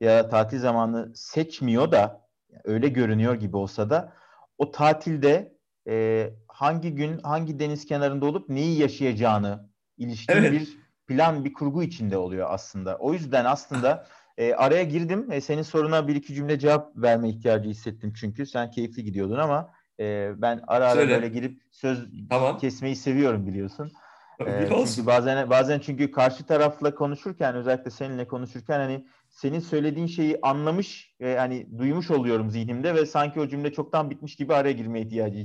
ya 0.00 0.28
tatil 0.28 0.58
zamanı 0.58 1.12
seçmiyor 1.14 1.92
da 1.92 2.28
öyle 2.64 2.88
görünüyor 2.88 3.34
gibi 3.34 3.56
olsa 3.56 3.90
da 3.90 4.12
o 4.58 4.70
tatilde 4.70 5.58
e, 5.88 6.30
hangi 6.48 6.94
gün 6.94 7.18
hangi 7.18 7.58
deniz 7.58 7.86
kenarında 7.86 8.26
olup 8.26 8.48
neyi 8.48 8.78
yaşayacağını 8.78 9.68
ilişkin 9.96 10.34
evet. 10.34 10.52
bir 10.52 10.78
plan 11.06 11.44
bir 11.44 11.52
kurgu 11.52 11.82
içinde 11.82 12.16
oluyor 12.16 12.46
aslında. 12.50 12.96
O 12.96 13.12
yüzden 13.12 13.44
aslında 13.44 14.06
e, 14.38 14.54
araya 14.54 14.82
girdim. 14.82 15.32
E, 15.32 15.40
senin 15.40 15.62
soruna 15.62 16.08
bir 16.08 16.16
iki 16.16 16.34
cümle 16.34 16.58
cevap 16.58 16.96
verme 16.96 17.28
ihtiyacı 17.28 17.68
hissettim 17.68 18.12
çünkü 18.20 18.46
sen 18.46 18.70
keyifli 18.70 19.04
gidiyordun 19.04 19.38
ama 19.38 19.70
e, 20.00 20.32
ben 20.36 20.60
ara 20.66 20.84
ara 20.84 20.94
Söyle. 20.94 21.14
böyle 21.14 21.28
girip 21.28 21.62
söz 21.70 22.08
tamam. 22.30 22.58
kesmeyi 22.58 22.96
seviyorum 22.96 23.46
biliyorsun. 23.46 23.92
Ee, 24.46 24.68
çünkü 24.68 25.06
bazen 25.06 25.50
bazen 25.50 25.78
çünkü 25.78 26.10
karşı 26.10 26.46
tarafla 26.46 26.94
konuşurken 26.94 27.54
özellikle 27.54 27.90
seninle 27.90 28.26
konuşurken 28.26 28.78
hani 28.78 29.06
senin 29.28 29.60
söylediğin 29.60 30.06
şeyi 30.06 30.38
anlamış 30.42 31.16
ve 31.20 31.38
hani 31.38 31.78
duymuş 31.78 32.10
oluyorum 32.10 32.50
zihnimde 32.50 32.94
ve 32.94 33.06
sanki 33.06 33.40
o 33.40 33.48
cümle 33.48 33.72
çoktan 33.72 34.10
bitmiş 34.10 34.36
gibi 34.36 34.54
araya 34.54 34.72
girme 34.72 35.00
ihtiyacı 35.00 35.38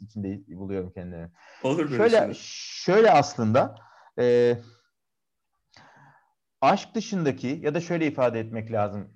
içinde 0.00 0.40
buluyorum 0.48 0.92
kendimi. 0.94 1.30
Olur 1.62 1.88
şöyle 1.88 2.16
şey. 2.16 2.34
şöyle 2.34 3.10
aslında 3.10 3.74
e, 4.18 4.56
aşk 6.60 6.94
dışındaki 6.94 7.60
ya 7.62 7.74
da 7.74 7.80
şöyle 7.80 8.06
ifade 8.06 8.40
etmek 8.40 8.72
lazım. 8.72 9.08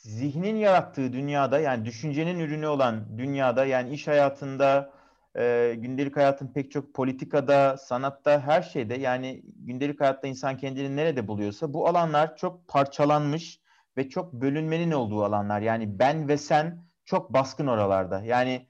Zihnin 0.00 0.56
yarattığı 0.56 1.12
dünyada 1.12 1.58
yani 1.58 1.84
düşüncenin 1.84 2.38
ürünü 2.38 2.66
olan 2.66 3.18
dünyada 3.18 3.64
yani 3.64 3.90
iş 3.90 4.08
hayatında 4.08 4.92
e, 5.36 5.74
gündelik 5.78 6.16
hayatın 6.16 6.46
pek 6.52 6.70
çok 6.70 6.94
politikada, 6.94 7.76
sanatta, 7.76 8.40
her 8.40 8.62
şeyde 8.62 8.94
yani 8.94 9.42
gündelik 9.44 10.00
hayatta 10.00 10.28
insan 10.28 10.56
kendini 10.56 10.96
nerede 10.96 11.28
buluyorsa 11.28 11.72
bu 11.72 11.88
alanlar 11.88 12.36
çok 12.36 12.68
parçalanmış 12.68 13.60
ve 13.96 14.08
çok 14.08 14.32
bölünmenin 14.32 14.90
olduğu 14.90 15.24
alanlar. 15.24 15.60
Yani 15.60 15.98
ben 15.98 16.28
ve 16.28 16.38
sen 16.38 16.84
çok 17.04 17.32
baskın 17.32 17.66
oralarda. 17.66 18.22
Yani 18.22 18.68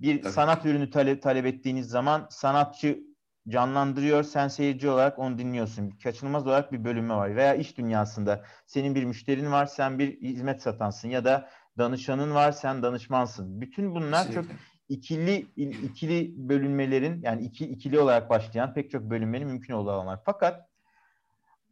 bir 0.00 0.22
Tabii. 0.22 0.32
sanat 0.32 0.66
ürünü 0.66 0.90
talep, 0.90 1.22
talep 1.22 1.46
ettiğiniz 1.46 1.88
zaman 1.88 2.26
sanatçı 2.30 2.98
canlandırıyor, 3.48 4.22
sen 4.22 4.48
seyirci 4.48 4.90
olarak 4.90 5.18
onu 5.18 5.38
dinliyorsun. 5.38 5.90
Kaçınılmaz 5.90 6.46
olarak 6.46 6.72
bir 6.72 6.84
bölünme 6.84 7.14
var. 7.14 7.36
Veya 7.36 7.54
iş 7.54 7.78
dünyasında 7.78 8.44
senin 8.66 8.94
bir 8.94 9.04
müşterin 9.04 9.52
var, 9.52 9.66
sen 9.66 9.98
bir 9.98 10.20
hizmet 10.20 10.62
satansın 10.62 11.08
ya 11.08 11.24
da 11.24 11.48
danışanın 11.78 12.34
var, 12.34 12.52
sen 12.52 12.82
danışmansın. 12.82 13.60
Bütün 13.60 13.94
bunlar 13.94 14.26
Kesinlikle. 14.26 14.52
çok 14.52 14.60
ikili 14.88 15.46
ikili 15.56 16.48
bölünmelerin 16.48 17.22
yani 17.22 17.42
iki 17.42 17.66
ikili 17.66 18.00
olarak 18.00 18.30
başlayan 18.30 18.74
pek 18.74 18.90
çok 18.90 19.02
bölünmenin 19.02 19.48
mümkün 19.48 19.74
olduğu 19.74 19.90
alanlar. 19.90 20.20
Fakat 20.24 20.68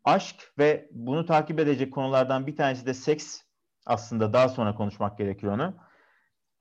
aşk 0.05 0.53
ve 0.59 0.89
bunu 0.93 1.27
takip 1.27 1.61
edecek 1.61 1.93
konulardan 1.93 2.47
bir 2.47 2.57
tanesi 2.57 2.87
de 2.87 2.95
seks 2.95 3.41
aslında 3.87 4.33
daha 4.33 4.49
sonra 4.49 4.75
konuşmak 4.75 5.19
gerekiyor 5.19 5.53
onu. 5.53 5.77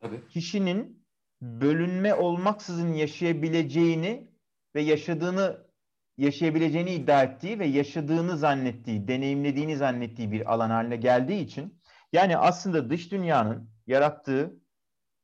Tabii. 0.02 0.28
Kişinin 0.28 1.06
bölünme 1.42 2.14
olmaksızın 2.14 2.94
yaşayabileceğini 2.94 4.35
ve 4.76 4.82
yaşadığını 4.82 5.66
yaşayabileceğini 6.18 6.94
iddia 6.94 7.24
ettiği 7.24 7.60
ve 7.60 7.66
yaşadığını 7.66 8.38
zannettiği, 8.38 9.08
deneyimlediğini 9.08 9.78
zannettiği 9.78 10.32
bir 10.32 10.54
alan 10.54 10.70
haline 10.70 10.96
geldiği 10.96 11.42
için 11.42 11.82
yani 12.14 12.38
aslında 12.38 12.90
dış 12.90 13.12
dünyanın 13.12 13.70
yarattığı 13.88 14.60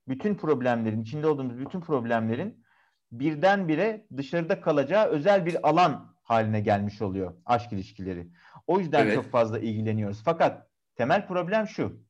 bütün 0.07 0.35
problemlerin, 0.35 1.01
içinde 1.01 1.27
olduğumuz 1.27 1.59
bütün 1.59 1.81
problemlerin 1.81 2.65
birdenbire 3.11 4.07
dışarıda 4.17 4.61
kalacağı 4.61 5.05
özel 5.05 5.45
bir 5.45 5.69
alan 5.69 6.15
haline 6.23 6.61
gelmiş 6.61 7.01
oluyor 7.01 7.35
aşk 7.45 7.73
ilişkileri. 7.73 8.27
O 8.67 8.79
yüzden 8.79 9.05
evet. 9.05 9.15
çok 9.15 9.31
fazla 9.31 9.59
ilgileniyoruz. 9.59 10.21
Fakat 10.25 10.67
temel 10.95 11.27
problem 11.27 11.67
şu. 11.67 12.03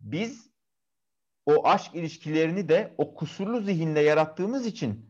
Biz 0.00 0.50
o 1.46 1.66
aşk 1.68 1.94
ilişkilerini 1.94 2.68
de 2.68 2.94
o 2.98 3.14
kusurlu 3.14 3.60
zihinle 3.60 4.00
yarattığımız 4.00 4.66
için 4.66 5.09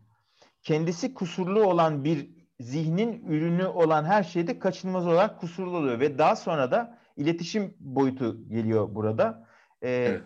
kendisi 0.62 1.14
kusurlu 1.14 1.64
olan 1.64 2.04
bir 2.04 2.30
zihnin 2.60 3.24
ürünü 3.26 3.66
olan 3.66 4.04
her 4.04 4.22
şeyde 4.22 4.58
kaçınılmaz 4.58 5.06
olarak 5.06 5.40
kusurlu 5.40 5.76
oluyor 5.76 6.00
ve 6.00 6.18
daha 6.18 6.36
sonra 6.36 6.70
da 6.70 6.98
iletişim 7.16 7.74
boyutu 7.80 8.48
geliyor 8.48 8.94
burada. 8.94 9.46
Ee, 9.82 9.90
evet. 9.90 10.22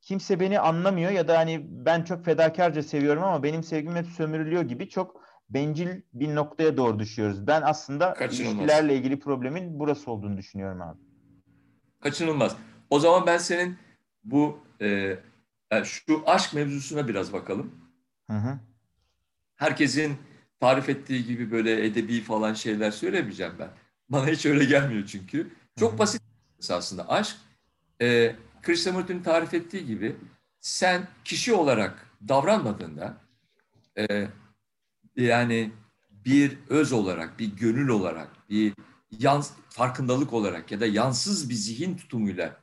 Kimse 0.00 0.40
beni 0.40 0.60
anlamıyor 0.60 1.10
ya 1.10 1.28
da 1.28 1.38
hani 1.38 1.66
ben 1.70 2.02
çok 2.02 2.24
fedakarca 2.24 2.82
seviyorum 2.82 3.22
ama 3.24 3.42
benim 3.42 3.62
sevgim 3.62 3.96
hep 3.96 4.06
sömürülüyor 4.06 4.62
gibi 4.62 4.88
çok 4.88 5.20
bencil 5.50 6.02
bir 6.12 6.34
noktaya 6.34 6.76
doğru 6.76 6.98
düşüyoruz. 6.98 7.46
Ben 7.46 7.62
aslında 7.62 8.14
Kaçınılmaz. 8.14 8.54
ilişkilerle 8.54 8.96
ilgili 8.96 9.18
problemin 9.20 9.80
burası 9.80 10.10
olduğunu 10.10 10.36
düşünüyorum 10.36 10.82
abi. 10.82 10.98
Kaçınılmaz. 12.00 12.56
O 12.90 12.98
zaman 12.98 13.26
ben 13.26 13.38
senin 13.38 13.76
bu 14.24 14.58
e, 14.80 15.18
yani 15.72 15.86
şu 15.86 16.22
aşk 16.26 16.54
mevzusuna 16.54 17.08
biraz 17.08 17.32
bakalım. 17.32 17.74
Hı 18.30 18.36
hı. 18.36 18.58
Herkesin 19.56 20.16
tarif 20.60 20.88
ettiği 20.88 21.26
gibi 21.26 21.50
böyle 21.50 21.86
edebi 21.86 22.20
falan 22.20 22.54
şeyler 22.54 22.90
söylemeyeceğim 22.90 23.52
ben. 23.58 23.70
Bana 24.08 24.26
hiç 24.26 24.46
öyle 24.46 24.64
gelmiyor 24.64 25.06
çünkü. 25.06 25.50
Çok 25.78 25.98
basit 25.98 26.22
aslında 26.70 27.08
aşk. 27.10 27.36
E, 28.02 28.36
Krishnamurti'nin 28.62 29.22
tarif 29.22 29.54
ettiği 29.54 29.86
gibi 29.86 30.16
sen 30.60 31.08
kişi 31.24 31.54
olarak 31.54 32.10
davranmadığında 32.28 33.16
e, 33.98 34.28
yani 35.16 35.70
bir 36.10 36.58
öz 36.68 36.92
olarak, 36.92 37.38
bir 37.38 37.56
gönül 37.56 37.88
olarak, 37.88 38.28
bir 38.50 38.74
yan, 39.10 39.44
farkındalık 39.68 40.32
olarak 40.32 40.72
ya 40.72 40.80
da 40.80 40.86
yansız 40.86 41.50
bir 41.50 41.54
zihin 41.54 41.96
tutumuyla 41.96 42.60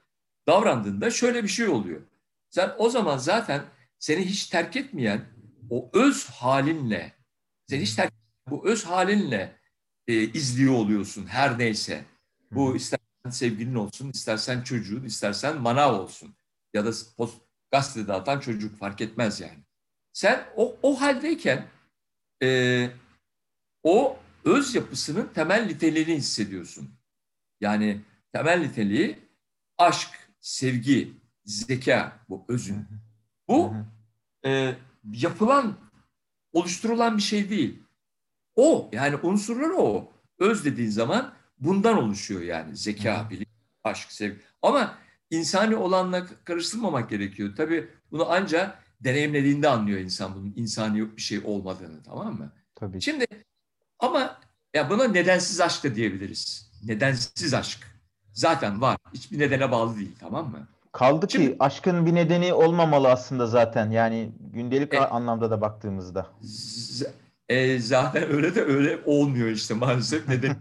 davrandığında 0.48 1.12
şöyle 1.12 1.44
bir 1.44 1.48
şey 1.48 1.68
oluyor. 1.68 2.02
Sen 2.50 2.72
o 2.78 2.90
zaman 2.90 3.18
zaten 3.18 3.64
seni 4.00 4.26
hiç 4.26 4.48
terk 4.48 4.76
etmeyen 4.76 5.33
o 5.70 5.90
öz 5.94 6.26
halinle, 6.26 7.14
seni 7.70 7.82
hiç 7.82 7.96
terk 7.96 8.14
bu 8.50 8.68
öz 8.68 8.86
halinle 8.86 9.60
e, 10.08 10.14
izliyor 10.14 10.74
oluyorsun 10.74 11.26
her 11.26 11.60
neyse. 11.60 12.06
Bu 12.52 12.76
istersen 12.76 13.30
sevgilin 13.30 13.76
olsun, 13.76 14.10
istersen 14.10 14.62
çocuğun, 14.62 15.04
istersen 15.04 15.62
manav 15.62 15.94
olsun. 15.94 16.36
Ya 16.74 16.86
da 16.86 16.92
post, 17.18 17.42
gazetede 17.72 18.08
dağıtan 18.08 18.40
çocuk 18.40 18.80
fark 18.80 19.02
etmez 19.02 19.42
yani. 19.42 19.60
Sen 20.14 20.46
o, 20.56 20.78
o 20.82 21.02
haldeyken 21.02 21.68
e, 22.44 22.90
o 23.84 24.18
öz 24.46 24.76
yapısının 24.76 25.30
temel 25.34 25.66
niteliğini 25.66 26.16
hissediyorsun. 26.16 26.90
Yani 27.62 28.02
temel 28.34 28.60
niteliği 28.60 29.20
aşk, 29.78 30.10
sevgi, 30.40 31.14
zeka 31.46 32.20
bu 32.30 32.46
özün. 32.48 32.86
Bu 33.48 33.74
e, 34.46 34.76
yapılan, 35.12 35.78
oluşturulan 36.54 37.18
bir 37.18 37.22
şey 37.22 37.50
değil. 37.50 37.84
O 38.56 38.90
yani 38.94 39.16
unsurları 39.16 39.74
o. 39.74 40.14
Öz 40.40 40.66
dediğin 40.66 40.90
zaman 40.90 41.34
bundan 41.60 41.98
oluşuyor 41.98 42.42
yani 42.42 42.78
zeka, 42.78 43.28
bilim, 43.30 43.46
aşk, 43.84 44.12
sevgi. 44.12 44.42
Ama 44.62 44.98
insani 45.30 45.76
olanla 45.76 46.26
karıştırmamak 46.46 47.10
gerekiyor. 47.10 47.56
Tabii 47.58 47.90
bunu 48.12 48.26
ancak 48.30 48.84
deneyimlediğinde 49.02 49.70
anlıyor 49.70 50.00
insan 50.00 50.36
bunun 50.36 50.54
insani 50.56 51.18
bir 51.18 51.22
şey 51.22 51.42
olmadığını 51.46 52.04
tamam 52.04 52.34
mı? 52.34 52.52
Tabii. 52.76 53.02
Şimdi 53.02 53.26
ama 54.00 54.40
ya 54.74 54.90
buna 54.90 55.04
nedensiz 55.04 55.62
aşk 55.62 55.84
da 55.84 55.96
diyebiliriz. 55.96 56.72
Nedensiz 56.84 57.54
aşk. 57.54 57.80
Zaten 58.34 58.82
var. 58.82 58.98
Hiçbir 59.14 59.40
nedene 59.40 59.72
bağlı 59.72 59.98
değil 59.98 60.16
tamam 60.20 60.52
mı? 60.52 60.68
Kaldı 60.94 61.26
Şimdi, 61.30 61.46
ki 61.46 61.56
aşkın 61.60 62.06
bir 62.06 62.16
nedeni 62.16 62.54
olmamalı 62.54 63.12
aslında 63.12 63.48
zaten. 63.48 63.92
Yani 63.92 64.32
gündelik 64.54 64.94
e, 64.94 65.00
anlamda 65.00 65.52
da 65.52 65.62
baktığımızda. 65.62 66.28
E, 67.50 67.80
zaten 67.80 68.32
öyle 68.32 68.56
de 68.56 68.62
öyle 68.62 69.00
olmuyor 69.06 69.48
işte 69.48 69.74
maalesef. 69.74 70.28
Neden? 70.28 70.56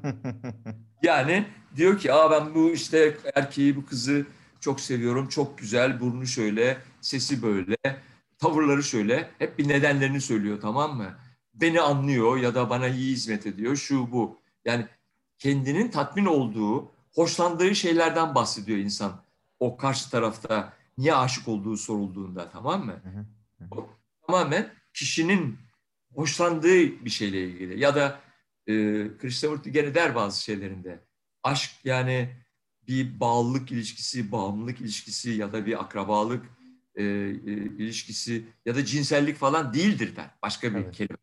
yani 1.03 1.47
diyor 1.77 1.99
ki 1.99 2.13
Aa 2.13 2.31
ben 2.31 2.55
bu 2.55 2.71
işte 2.71 3.17
erkeği 3.35 3.77
bu 3.77 3.87
kızı 3.87 4.27
çok 4.61 4.81
seviyorum. 4.81 5.29
Çok 5.29 5.59
güzel. 5.59 6.01
Burnu 6.01 6.27
şöyle, 6.27 6.77
sesi 7.01 7.43
böyle, 7.43 7.77
tavırları 8.39 8.83
şöyle. 8.83 9.31
Hep 9.39 9.59
bir 9.59 9.69
nedenlerini 9.69 10.21
söylüyor 10.21 10.59
tamam 10.61 10.97
mı? 10.97 11.15
Beni 11.55 11.81
anlıyor 11.81 12.37
ya 12.37 12.55
da 12.55 12.71
bana 12.71 12.89
iyi 12.89 13.13
hizmet 13.13 13.47
ediyor. 13.47 13.77
Şu 13.77 14.13
bu. 14.13 14.41
Yani 14.65 14.87
kendinin 15.39 15.89
tatmin 15.91 16.27
olduğu, 16.27 16.91
hoşlandığı 17.15 17.75
şeylerden 17.75 18.35
bahsediyor 18.35 18.79
insan 18.79 19.13
o 19.63 19.77
karşı 19.77 20.11
tarafta 20.11 20.73
niye 20.99 21.15
aşık 21.15 21.49
olduğu 21.49 21.77
sorulduğunda 21.77 22.51
tamam 22.51 22.87
mı? 22.87 23.03
O, 23.71 23.89
tamamen 24.27 24.73
kişinin 24.95 25.59
hoşlandığı 26.15 27.05
bir 27.05 27.11
şeyle 27.11 27.45
ilgili 27.45 27.81
ya 27.81 27.95
da 27.95 28.21
e, 28.67 28.73
Krishnamurti 29.19 29.73
gene 29.73 29.95
der 29.95 30.15
bazı 30.15 30.43
şeylerinde 30.43 31.01
aşk 31.43 31.71
yani 31.85 32.37
bir 32.89 33.21
bağlılık 33.21 33.73
ilişkisi, 33.73 34.33
bağımlılık 34.33 34.81
ilişkisi 34.81 35.31
ya 35.31 35.53
da 35.53 35.67
bir 35.67 35.81
akrabalık 35.81 36.45
e, 36.95 37.03
e, 37.05 37.07
ilişkisi 37.79 38.45
ya 38.67 38.75
da 38.75 38.85
cinsellik 38.85 39.37
falan 39.37 39.75
değildir 39.75 40.17
der 40.17 40.31
başka 40.43 40.71
bir 40.75 40.79
evet. 40.79 40.97
kelimeyle. 40.97 41.23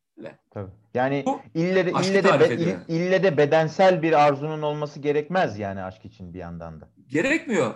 Tabii. 0.51 0.71
Yani 0.93 1.23
Bu, 1.25 1.41
ille 1.53 1.85
de, 1.85 1.91
ille, 1.91 2.23
de 2.23 2.39
be, 2.39 2.79
ille 2.87 3.23
de 3.23 3.37
bedensel 3.37 4.01
bir 4.01 4.13
arzunun 4.13 4.61
olması 4.61 4.99
gerekmez 4.99 5.59
yani 5.59 5.81
aşk 5.81 6.05
için 6.05 6.33
bir 6.33 6.39
yandan 6.39 6.81
da 6.81 6.89
gerekmiyor. 7.07 7.73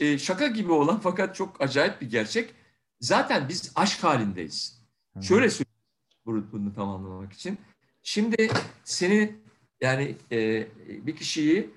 E, 0.00 0.18
şaka 0.18 0.46
gibi 0.46 0.72
olan 0.72 1.00
fakat 1.00 1.36
çok 1.36 1.60
acayip 1.60 2.00
bir 2.00 2.10
gerçek. 2.10 2.54
Zaten 3.00 3.48
biz 3.48 3.72
aşk 3.76 4.04
halindeyiz. 4.04 4.82
Hı. 5.16 5.22
Şöyle 5.22 5.50
söyleyeyim 5.50 6.48
bunu 6.52 6.74
tamamlamak 6.74 7.32
için. 7.32 7.58
Şimdi 8.02 8.48
seni 8.84 9.36
yani 9.80 10.16
e, 10.32 10.66
bir 11.06 11.16
kişiyi 11.16 11.70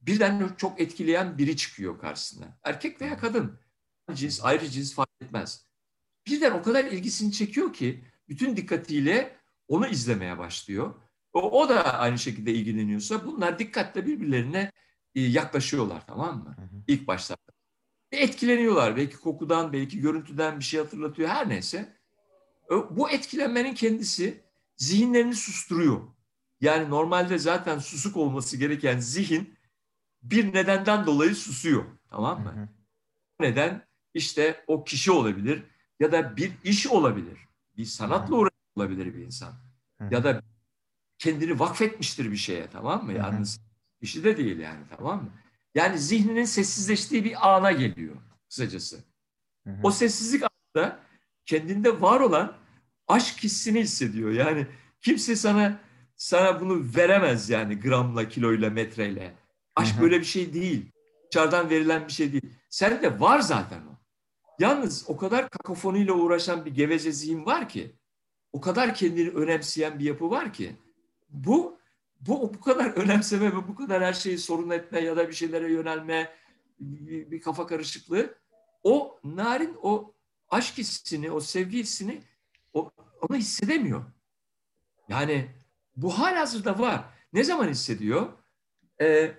birden 0.00 0.48
çok 0.56 0.80
etkileyen 0.80 1.38
biri 1.38 1.56
çıkıyor 1.56 1.98
karşısına. 1.98 2.58
Erkek 2.64 3.00
veya 3.00 3.18
kadın. 3.18 3.58
Cins, 4.14 4.44
ayrı 4.44 4.68
cins 4.68 4.94
fark 4.94 5.10
etmez. 5.20 5.66
Birden 6.26 6.52
o 6.52 6.62
kadar 6.62 6.84
ilgisini 6.84 7.32
çekiyor 7.32 7.72
ki 7.72 8.04
bütün 8.28 8.56
dikkatiyle 8.56 9.36
onu 9.72 9.86
izlemeye 9.86 10.38
başlıyor. 10.38 10.94
O, 11.32 11.60
o 11.60 11.68
da 11.68 11.98
aynı 11.98 12.18
şekilde 12.18 12.52
ilgileniyorsa 12.52 13.26
bunlar 13.26 13.58
dikkatle 13.58 14.06
birbirlerine 14.06 14.72
e, 15.14 15.20
yaklaşıyorlar 15.20 16.06
tamam 16.06 16.38
mı? 16.38 16.54
Hı 16.58 16.62
hı. 16.62 16.82
İlk 16.86 17.06
başlarda. 17.06 17.52
Etkileniyorlar. 18.10 18.96
Belki 18.96 19.16
kokudan, 19.16 19.72
belki 19.72 20.00
görüntüden 20.00 20.58
bir 20.58 20.64
şey 20.64 20.80
hatırlatıyor 20.80 21.28
her 21.28 21.48
neyse. 21.48 21.96
Bu 22.90 23.10
etkilenmenin 23.10 23.74
kendisi 23.74 24.44
zihinlerini 24.76 25.34
susturuyor. 25.34 26.00
Yani 26.60 26.90
normalde 26.90 27.38
zaten 27.38 27.78
susuk 27.78 28.16
olması 28.16 28.56
gereken 28.56 28.98
zihin 28.98 29.54
bir 30.22 30.54
nedenden 30.54 31.06
dolayı 31.06 31.34
susuyor. 31.34 31.84
Tamam 32.10 32.42
mı? 32.42 32.52
Hı 32.52 32.60
hı. 32.60 32.68
Neden? 33.40 33.86
İşte 34.14 34.64
o 34.66 34.84
kişi 34.84 35.10
olabilir 35.10 35.62
ya 36.00 36.12
da 36.12 36.36
bir 36.36 36.52
iş 36.64 36.86
olabilir. 36.86 37.38
Bir 37.76 37.84
sanatla 37.84 38.36
uğraşıyor 38.36 38.51
olabilir 38.76 39.14
bir 39.14 39.26
insan. 39.26 39.52
Hı. 40.00 40.08
Ya 40.10 40.24
da 40.24 40.42
kendini 41.18 41.58
vakfetmiştir 41.58 42.30
bir 42.30 42.36
şeye 42.36 42.66
tamam 42.66 43.04
mı? 43.04 43.12
Yalnız 43.12 43.60
İşi 44.02 44.24
de 44.24 44.36
değil 44.36 44.58
yani 44.58 44.80
tamam 44.96 45.22
mı? 45.22 45.30
Yani 45.74 45.98
zihninin 45.98 46.44
sessizleştiği 46.44 47.24
bir 47.24 47.56
ana 47.56 47.72
geliyor 47.72 48.16
kısacası. 48.48 49.04
Hı 49.66 49.70
hı. 49.70 49.76
O 49.82 49.90
sessizlik 49.90 50.42
anında 50.42 50.98
kendinde 51.46 52.00
var 52.00 52.20
olan 52.20 52.56
aşk 53.08 53.42
hissini 53.42 53.80
hissediyor. 53.80 54.30
Yani 54.30 54.66
kimse 55.00 55.36
sana 55.36 55.80
sana 56.16 56.60
bunu 56.60 56.84
veremez 56.96 57.50
yani 57.50 57.80
gramla, 57.80 58.28
kiloyla, 58.28 58.70
metreyle. 58.70 59.34
Aşk 59.76 59.94
hı 59.94 59.98
hı. 59.98 60.02
böyle 60.02 60.20
bir 60.20 60.24
şey 60.24 60.54
değil. 60.54 60.92
Dışarıdan 61.32 61.70
verilen 61.70 62.06
bir 62.06 62.12
şey 62.12 62.32
değil. 62.32 62.54
Sen 62.70 63.02
de 63.02 63.20
var 63.20 63.40
zaten 63.40 63.80
o. 63.80 63.98
Yalnız 64.58 65.04
o 65.08 65.16
kadar 65.16 65.50
kakofoniyle 65.50 66.12
uğraşan 66.12 66.64
bir 66.64 66.74
geveze 66.74 67.12
zihin 67.12 67.46
var 67.46 67.68
ki, 67.68 67.96
o 68.52 68.60
kadar 68.60 68.94
kendini 68.94 69.30
önemseyen 69.30 69.98
bir 69.98 70.04
yapı 70.04 70.30
var 70.30 70.52
ki, 70.52 70.76
bu 71.30 71.78
bu 72.20 72.54
bu 72.54 72.60
kadar 72.60 72.90
önemseme 72.90 73.52
ve 73.52 73.68
bu 73.68 73.74
kadar 73.74 74.04
her 74.04 74.12
şeyi 74.12 74.38
sorun 74.38 74.70
etme 74.70 75.00
ya 75.00 75.16
da 75.16 75.28
bir 75.28 75.32
şeylere 75.32 75.72
yönelme 75.72 76.32
bir, 76.80 77.30
bir 77.30 77.40
kafa 77.40 77.66
karışıklığı 77.66 78.34
o 78.82 79.20
narin 79.24 79.76
o 79.82 80.14
aşk 80.50 80.78
hissini, 80.78 81.30
o 81.30 81.40
sevgi 81.40 81.78
hissini 81.78 82.22
o, 82.72 82.90
onu 83.20 83.36
hissedemiyor. 83.36 84.04
Yani 85.08 85.50
bu 85.96 86.18
halihazırda 86.18 86.78
var. 86.78 87.04
Ne 87.32 87.44
zaman 87.44 87.68
hissediyor? 87.68 88.32
Ee, 89.00 89.34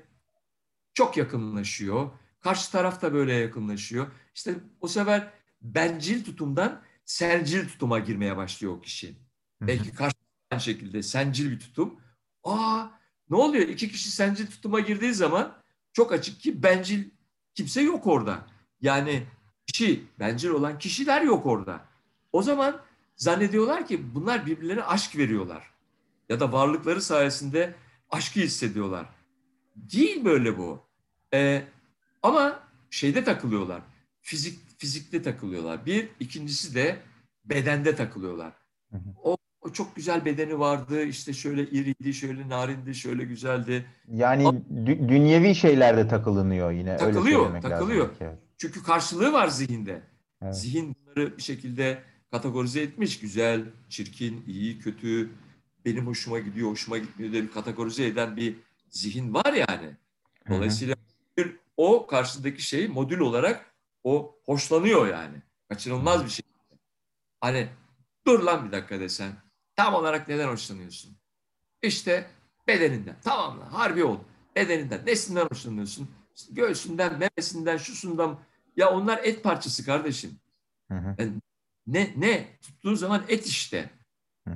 çok 0.94 1.18
yakınlaşıyor. 1.18 2.12
Karşı 2.40 2.72
taraf 2.72 3.02
da 3.02 3.14
böyle 3.14 3.34
yakınlaşıyor. 3.34 4.08
İşte 4.36 4.56
o 4.82 4.88
sefer 4.88 5.34
bencil 5.62 6.26
tutumdan 6.26 6.82
sencil 7.06 7.68
tutuma 7.68 8.00
girmeye 8.00 8.38
başlıyor 8.38 8.74
o 8.74 8.82
kişi. 8.82 9.08
Hı-hı. 9.08 9.68
Belki 9.68 9.94
karşı 9.94 10.16
şekilde 10.60 11.04
sencil 11.04 11.52
bir 11.52 11.60
tutum. 11.60 12.00
Aa 12.44 12.88
ne 13.30 13.36
oluyor? 13.36 13.68
İki 13.68 13.92
kişi 13.92 14.12
sencil 14.12 14.48
tutuma 14.48 14.80
girdiği 14.80 15.14
zaman 15.14 15.58
çok 15.94 16.12
açık 16.12 16.40
ki 16.40 16.64
bencil 16.64 17.10
kimse 17.56 17.82
yok 17.82 18.08
orada. 18.08 18.48
Yani 18.82 19.24
kişi, 19.68 20.04
bencil 20.20 20.50
olan 20.50 20.80
kişiler 20.80 21.22
yok 21.22 21.46
orada. 21.46 21.86
O 22.32 22.42
zaman 22.42 22.82
zannediyorlar 23.16 23.88
ki 23.88 24.16
bunlar 24.16 24.46
birbirlerine 24.46 24.84
aşk 24.84 25.18
veriyorlar. 25.18 25.74
Ya 26.30 26.40
da 26.40 26.52
varlıkları 26.52 27.02
sayesinde 27.02 27.76
aşkı 28.12 28.40
hissediyorlar. 28.40 29.06
Değil 29.76 30.26
böyle 30.26 30.58
bu. 30.58 30.84
Ee, 31.34 31.68
ama 32.24 32.60
şeyde 32.90 33.24
takılıyorlar. 33.24 33.82
Fizik 34.22 34.63
fizikte 34.84 35.22
takılıyorlar. 35.22 35.86
Bir, 35.86 36.10
ikincisi 36.20 36.76
de 36.76 36.98
bedende 37.46 37.96
takılıyorlar. 37.96 38.54
O, 39.24 39.38
o 39.62 39.72
çok 39.74 39.96
güzel 39.96 40.26
bedeni 40.26 40.60
vardı. 40.60 41.04
İşte 41.04 41.34
şöyle 41.34 41.64
iriydi, 41.70 42.14
şöyle 42.14 42.50
narindi, 42.50 42.96
şöyle 42.96 43.24
güzeldi. 43.24 43.86
Yani 44.08 44.44
dü- 44.44 45.10
dünyevi 45.10 45.56
şeylerde 45.56 46.08
takılınıyor 46.08 46.72
yine. 46.72 46.98
Takılıyor, 46.98 47.50
öyle 47.50 47.60
takılıyor. 47.62 48.10
Lazım. 48.22 48.38
Çünkü 48.58 48.84
karşılığı 48.84 49.34
var 49.34 49.48
zihinde. 49.48 50.02
Evet. 50.42 50.58
Zihin 50.58 50.96
bunları 50.96 51.38
bir 51.38 51.42
şekilde 51.42 52.04
kategorize 52.32 52.82
etmiş. 52.82 53.20
Güzel, 53.20 53.66
çirkin, 53.90 54.44
iyi, 54.48 54.80
kötü, 54.80 55.30
benim 55.86 56.08
hoşuma 56.08 56.40
gidiyor, 56.40 56.70
hoşuma 56.70 56.98
gitmiyor 56.98 57.32
diye 57.32 57.44
bir 57.44 57.52
kategorize 57.52 58.06
eden 58.06 58.38
bir 58.38 58.56
zihin 58.90 59.34
var 59.34 59.54
yani. 59.54 59.90
Dolayısıyla 60.50 60.96
Hı-hı. 61.40 61.48
o 61.78 62.08
karşıdaki 62.08 62.62
şey 62.62 62.88
modül 62.88 63.20
olarak 63.20 63.73
o 64.04 64.40
hoşlanıyor 64.46 65.08
yani. 65.08 65.42
Kaçınılmaz 65.70 66.26
bir 66.26 66.30
şey. 66.30 66.46
Hani 67.42 67.70
dur 68.28 68.40
lan 68.40 68.68
bir 68.68 68.72
dakika 68.72 69.00
desen. 69.00 69.32
Tam 69.76 69.94
olarak 69.94 70.28
neden 70.28 70.48
hoşlanıyorsun? 70.48 71.18
İşte 71.82 72.30
bedeninden. 72.68 73.16
Tamam 73.24 73.60
lan 73.60 73.70
harbi 73.70 74.04
ol. 74.04 74.18
Bedeninden. 74.56 75.06
Nesinden 75.06 75.48
hoşlanıyorsun? 75.52 76.10
İşte 76.36 76.54
göğsünden, 76.54 77.20
memesinden, 77.20 77.78
şusundan. 77.78 78.40
Ya 78.78 78.90
onlar 78.90 79.20
et 79.24 79.44
parçası 79.44 79.86
kardeşim. 79.86 80.40
Hı 80.92 80.98
hı. 80.98 81.16
Yani 81.18 81.34
ne 81.88 82.14
ne 82.18 82.58
tuttuğun 82.62 82.96
zaman 82.96 83.24
et 83.28 83.46
işte. 83.46 83.90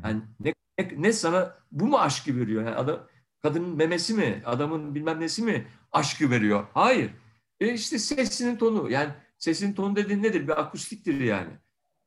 Yani 0.04 0.22
ne, 0.40 0.54
ne, 0.80 0.94
ne 0.98 1.14
sana 1.14 1.58
bu 1.72 1.88
mu 1.88 1.98
aşkı 1.98 2.38
veriyor? 2.38 2.64
Yani 2.66 2.76
adam 2.76 3.08
kadının 3.42 3.76
memesi 3.76 4.14
mi, 4.14 4.42
adamın 4.46 4.96
bilmem 4.96 5.20
nesi 5.20 5.44
mi 5.44 5.68
aşkı 5.92 6.32
veriyor? 6.32 6.68
Hayır. 6.74 7.12
E 7.60 7.74
işte 7.74 8.00
sesinin 8.00 8.58
tonu. 8.58 8.92
Yani 8.92 9.14
sesin 9.38 9.74
tonu 9.74 9.96
dediğin 9.96 10.24
nedir? 10.24 10.48
Bir 10.48 10.60
akustiktir 10.60 11.20
yani. 11.20 11.52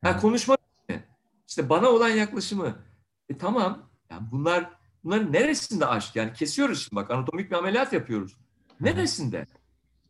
Ha, 0.02 0.20
konuşma 0.20 0.56
işte 1.50 1.68
bana 1.68 1.88
olan 1.88 2.08
yaklaşımı. 2.08 2.74
E 3.28 3.38
tamam. 3.38 3.90
Yani 4.10 4.22
bunlar 4.32 4.70
bunların 5.04 5.32
neresinde 5.32 5.86
aşk? 5.86 6.16
Yani 6.16 6.32
kesiyoruz 6.32 6.82
şimdi 6.82 6.96
bak 6.96 7.10
anatomik 7.10 7.50
bir 7.50 7.56
ameliyat 7.56 7.92
yapıyoruz. 7.92 8.36
Neresinde? 8.80 9.46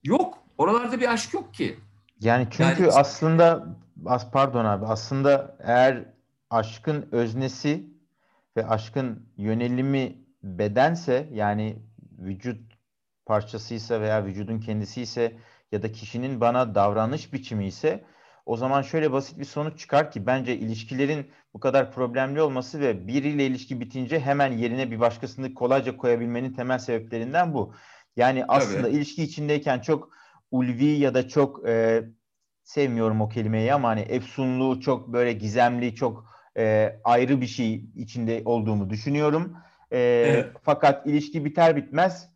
Yok. 0.05 0.39
Oralarda 0.59 1.01
bir 1.01 1.13
aşk 1.13 1.35
yok 1.35 1.55
ki. 1.55 1.79
Yani 2.21 2.49
çünkü 2.51 2.83
yani, 2.83 2.93
aslında 2.93 3.77
as 4.07 4.31
pardon 4.31 4.65
abi 4.65 4.87
aslında 4.87 5.57
eğer 5.61 6.05
aşkın 6.51 7.09
öznesi 7.13 7.87
ve 8.57 8.67
aşkın 8.67 9.27
yönelimi 9.37 10.19
bedense 10.43 11.29
yani 11.33 11.83
vücut 12.19 12.61
parçasıysa 13.27 14.01
veya 14.01 14.25
vücudun 14.25 14.61
kendisi 14.61 15.03
ise 15.03 15.37
ya 15.73 15.83
da 15.83 15.93
kişinin 15.93 16.41
bana 16.41 16.75
davranış 16.75 17.33
biçimi 17.33 17.67
ise 17.67 18.05
o 18.47 18.57
zaman 18.57 18.83
şöyle 18.83 19.13
basit 19.13 19.39
bir 19.39 19.45
sonuç 19.45 19.79
çıkar 19.79 20.11
ki 20.11 20.27
bence 20.27 20.57
ilişkilerin 20.57 21.31
bu 21.55 21.61
kadar 21.61 21.93
problemli 21.93 22.43
olması 22.43 22.81
ve 22.81 23.07
biriyle 23.07 23.47
ilişki 23.47 23.81
bitince 23.81 24.21
hemen 24.21 24.53
yerine 24.53 24.91
bir 24.91 25.01
başkasını 25.01 25.55
kolayca 25.55 25.97
koyabilmenin 25.97 26.53
temel 26.53 26.79
sebeplerinden 26.79 27.55
bu. 27.55 27.75
Yani 28.17 28.45
aslında 28.49 28.83
Tabii. 28.83 28.97
ilişki 28.97 29.23
içindeyken 29.23 29.81
çok 29.81 30.09
ulvi 30.51 30.85
ya 30.85 31.15
da 31.15 31.29
çok 31.29 31.69
e, 31.69 32.03
sevmiyorum 32.63 33.21
o 33.21 33.29
kelimeyi 33.29 33.75
ama 33.75 33.89
hani 33.89 34.01
efsunlu, 34.01 34.81
çok 34.81 35.09
böyle 35.09 35.33
gizemli, 35.33 35.95
çok 35.95 36.25
e, 36.57 36.97
ayrı 37.05 37.41
bir 37.41 37.47
şey 37.47 37.85
içinde 37.97 38.43
olduğumu 38.45 38.91
düşünüyorum. 38.91 39.57
E, 39.91 39.99
evet. 39.99 40.47
Fakat 40.63 41.07
ilişki 41.07 41.45
biter 41.45 41.77
bitmez 41.77 42.31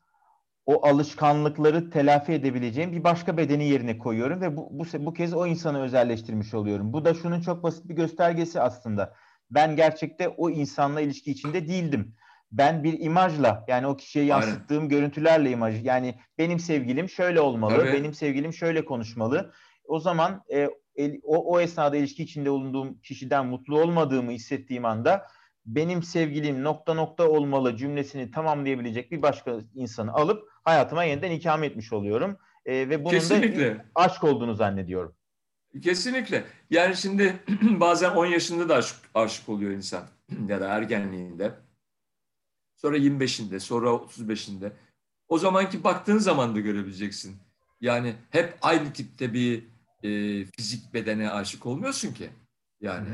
o 0.66 0.86
alışkanlıkları 0.86 1.90
telafi 1.90 2.32
edebileceğim 2.32 2.92
bir 2.92 3.04
başka 3.04 3.36
bedeni 3.36 3.68
yerine 3.68 3.98
koyuyorum 3.98 4.40
ve 4.40 4.56
bu, 4.56 4.68
bu, 4.70 4.84
bu 4.98 5.14
kez 5.14 5.34
o 5.34 5.46
insanı 5.46 5.82
özelleştirmiş 5.82 6.54
oluyorum. 6.54 6.92
Bu 6.92 7.04
da 7.04 7.14
şunun 7.14 7.40
çok 7.40 7.62
basit 7.62 7.88
bir 7.88 7.94
göstergesi 7.94 8.60
aslında. 8.60 9.14
Ben 9.50 9.76
gerçekte 9.76 10.28
o 10.28 10.50
insanla 10.50 11.00
ilişki 11.00 11.30
içinde 11.30 11.68
değildim. 11.68 12.14
Ben 12.52 12.84
bir 12.84 13.00
imajla 13.00 13.64
yani 13.68 13.86
o 13.86 13.96
kişiye 13.96 14.24
yansıttığım 14.24 14.78
Aynen. 14.78 14.88
görüntülerle 14.88 15.50
imaj 15.50 15.84
yani 15.84 16.14
benim 16.38 16.58
sevgilim 16.58 17.08
şöyle 17.08 17.40
olmalı, 17.40 17.74
evet. 17.76 17.94
benim 17.94 18.14
sevgilim 18.14 18.52
şöyle 18.52 18.84
konuşmalı. 18.84 19.52
O 19.84 20.00
zaman 20.00 20.42
e, 20.52 20.68
o, 21.22 21.54
o 21.54 21.60
esnada 21.60 21.96
ilişki 21.96 22.22
içinde 22.22 22.50
bulunduğum 22.50 22.98
kişiden 22.98 23.46
mutlu 23.46 23.80
olmadığımı 23.80 24.30
hissettiğim 24.30 24.84
anda 24.84 25.26
benim 25.66 26.02
sevgilim 26.02 26.64
nokta 26.64 26.94
nokta 26.94 27.28
olmalı 27.28 27.76
cümlesini 27.76 28.30
tamamlayabilecek 28.30 29.10
bir 29.10 29.22
başka 29.22 29.58
insanı 29.74 30.12
alıp 30.12 30.53
hayatıma 30.64 31.04
yeniden 31.04 31.30
ikame 31.30 31.66
etmiş 31.66 31.92
oluyorum. 31.92 32.38
E, 32.66 32.88
ve 32.88 33.04
bunun 33.04 33.14
Kesinlikle. 33.14 33.76
da 33.76 33.84
aşk 33.94 34.24
olduğunu 34.24 34.54
zannediyorum. 34.54 35.14
Kesinlikle. 35.82 36.44
Yani 36.70 36.96
şimdi 36.96 37.36
bazen 37.62 38.10
10 38.10 38.26
yaşında 38.26 38.68
da 38.68 38.74
aşık, 38.74 38.96
aşık 39.14 39.48
oluyor 39.48 39.70
insan 39.70 40.08
ya 40.48 40.60
da 40.60 40.68
ergenliğinde. 40.68 41.54
Sonra 42.76 42.96
25'inde, 42.96 43.60
sonra 43.60 43.88
35'inde. 43.88 44.72
O 45.28 45.38
zamanki 45.38 45.84
baktığın 45.84 46.18
zaman 46.18 46.54
da 46.54 46.60
görebileceksin. 46.60 47.36
Yani 47.80 48.14
hep 48.30 48.58
aynı 48.62 48.92
tipte 48.92 49.32
bir 49.32 49.64
e, 50.02 50.44
fizik 50.44 50.94
bedene 50.94 51.30
aşık 51.30 51.66
olmuyorsun 51.66 52.14
ki. 52.14 52.30
Yani 52.80 53.08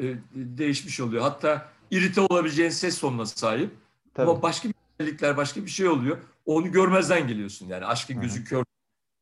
e, 0.00 0.14
değişmiş 0.34 1.00
oluyor. 1.00 1.22
Hatta 1.22 1.68
irite 1.90 2.20
olabileceğin 2.20 2.70
ses 2.70 3.00
tonuna 3.00 3.26
sahip. 3.26 3.70
Tabii. 4.14 4.30
Ama 4.30 4.42
başka 4.42 4.68
bir 4.68 4.74
özellikler, 4.98 5.36
başka 5.36 5.62
bir 5.62 5.70
şey 5.70 5.88
oluyor. 5.88 6.18
Onu 6.46 6.72
görmezden 6.72 7.28
geliyorsun. 7.28 7.68
Yani 7.68 7.86
aşkın 7.86 8.20
gözü 8.20 8.44
kör 8.44 8.64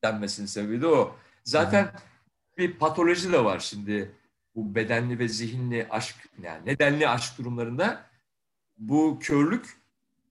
denmesinin 0.05 0.47
sebebi 0.47 0.81
de 0.81 0.87
o. 0.87 1.17
Zaten 1.45 1.85
Hı-hı. 1.85 1.93
bir 2.59 2.79
patoloji 2.79 3.33
de 3.33 3.45
var 3.45 3.59
şimdi. 3.59 4.13
Bu 4.55 4.75
bedenli 4.75 5.19
ve 5.19 5.29
zihinli 5.29 5.87
aşk, 5.91 6.17
yani 6.43 6.67
nedenli 6.67 7.09
aşk 7.09 7.39
durumlarında 7.39 8.07
bu 8.79 9.19
körlük 9.21 9.77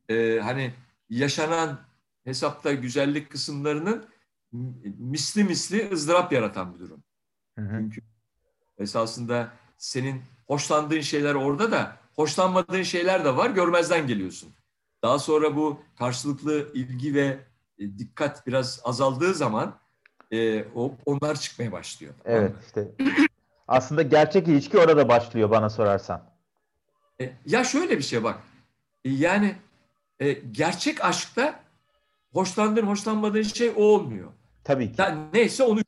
e, 0.10 0.40
hani 0.40 0.74
yaşanan 1.10 1.80
hesapta 2.24 2.74
güzellik 2.74 3.30
kısımlarının 3.30 4.06
misli 4.98 5.44
misli 5.44 5.90
ızdırap 5.92 6.32
yaratan 6.32 6.74
bir 6.74 6.80
durum. 6.80 7.04
Hı 7.60 7.62
hı. 7.62 7.80
Çünkü 7.82 8.02
esasında 8.78 9.52
senin 9.78 10.22
hoşlandığın 10.48 11.02
şeyler 11.02 11.36
orada 11.36 11.72
da 11.72 11.98
hoşlanmadığın 12.16 12.84
şeyler 12.84 13.26
de 13.26 13.36
var 13.38 13.50
görmezden 13.50 14.08
geliyorsun. 14.08 14.54
Daha 15.04 15.20
sonra 15.20 15.56
bu 15.56 15.80
karşılıklı 16.00 16.74
ilgi 16.74 17.14
ve 17.14 17.40
e, 17.80 17.98
dikkat 17.98 18.48
biraz 18.48 18.82
azaldığı 18.84 19.34
zaman 19.34 19.80
e, 20.32 20.66
o 20.76 20.96
onlar 21.06 21.40
çıkmaya 21.40 21.72
başlıyor. 21.72 22.14
Evet 22.26 22.56
işte 22.66 22.92
aslında 23.68 24.02
gerçek 24.02 24.48
ilişki 24.48 24.78
orada 24.78 25.10
başlıyor 25.10 25.50
bana 25.50 25.70
sorarsan. 25.70 26.24
E, 27.22 27.34
ya 27.46 27.64
şöyle 27.64 27.98
bir 27.98 28.04
şey 28.04 28.24
bak. 28.24 28.40
E, 29.06 29.10
yani 29.10 29.56
e, 30.20 30.32
gerçek 30.34 31.06
aşkta 31.06 31.60
hoşlandığın 32.34 32.88
hoşlanmadığın 32.88 33.42
şey 33.42 33.70
o 33.70 33.84
olmuyor. 33.84 34.32
Tabii 34.64 34.92
ki. 34.92 34.96
Yani 35.02 35.20
neyse 35.34 35.64
onu 35.64 35.82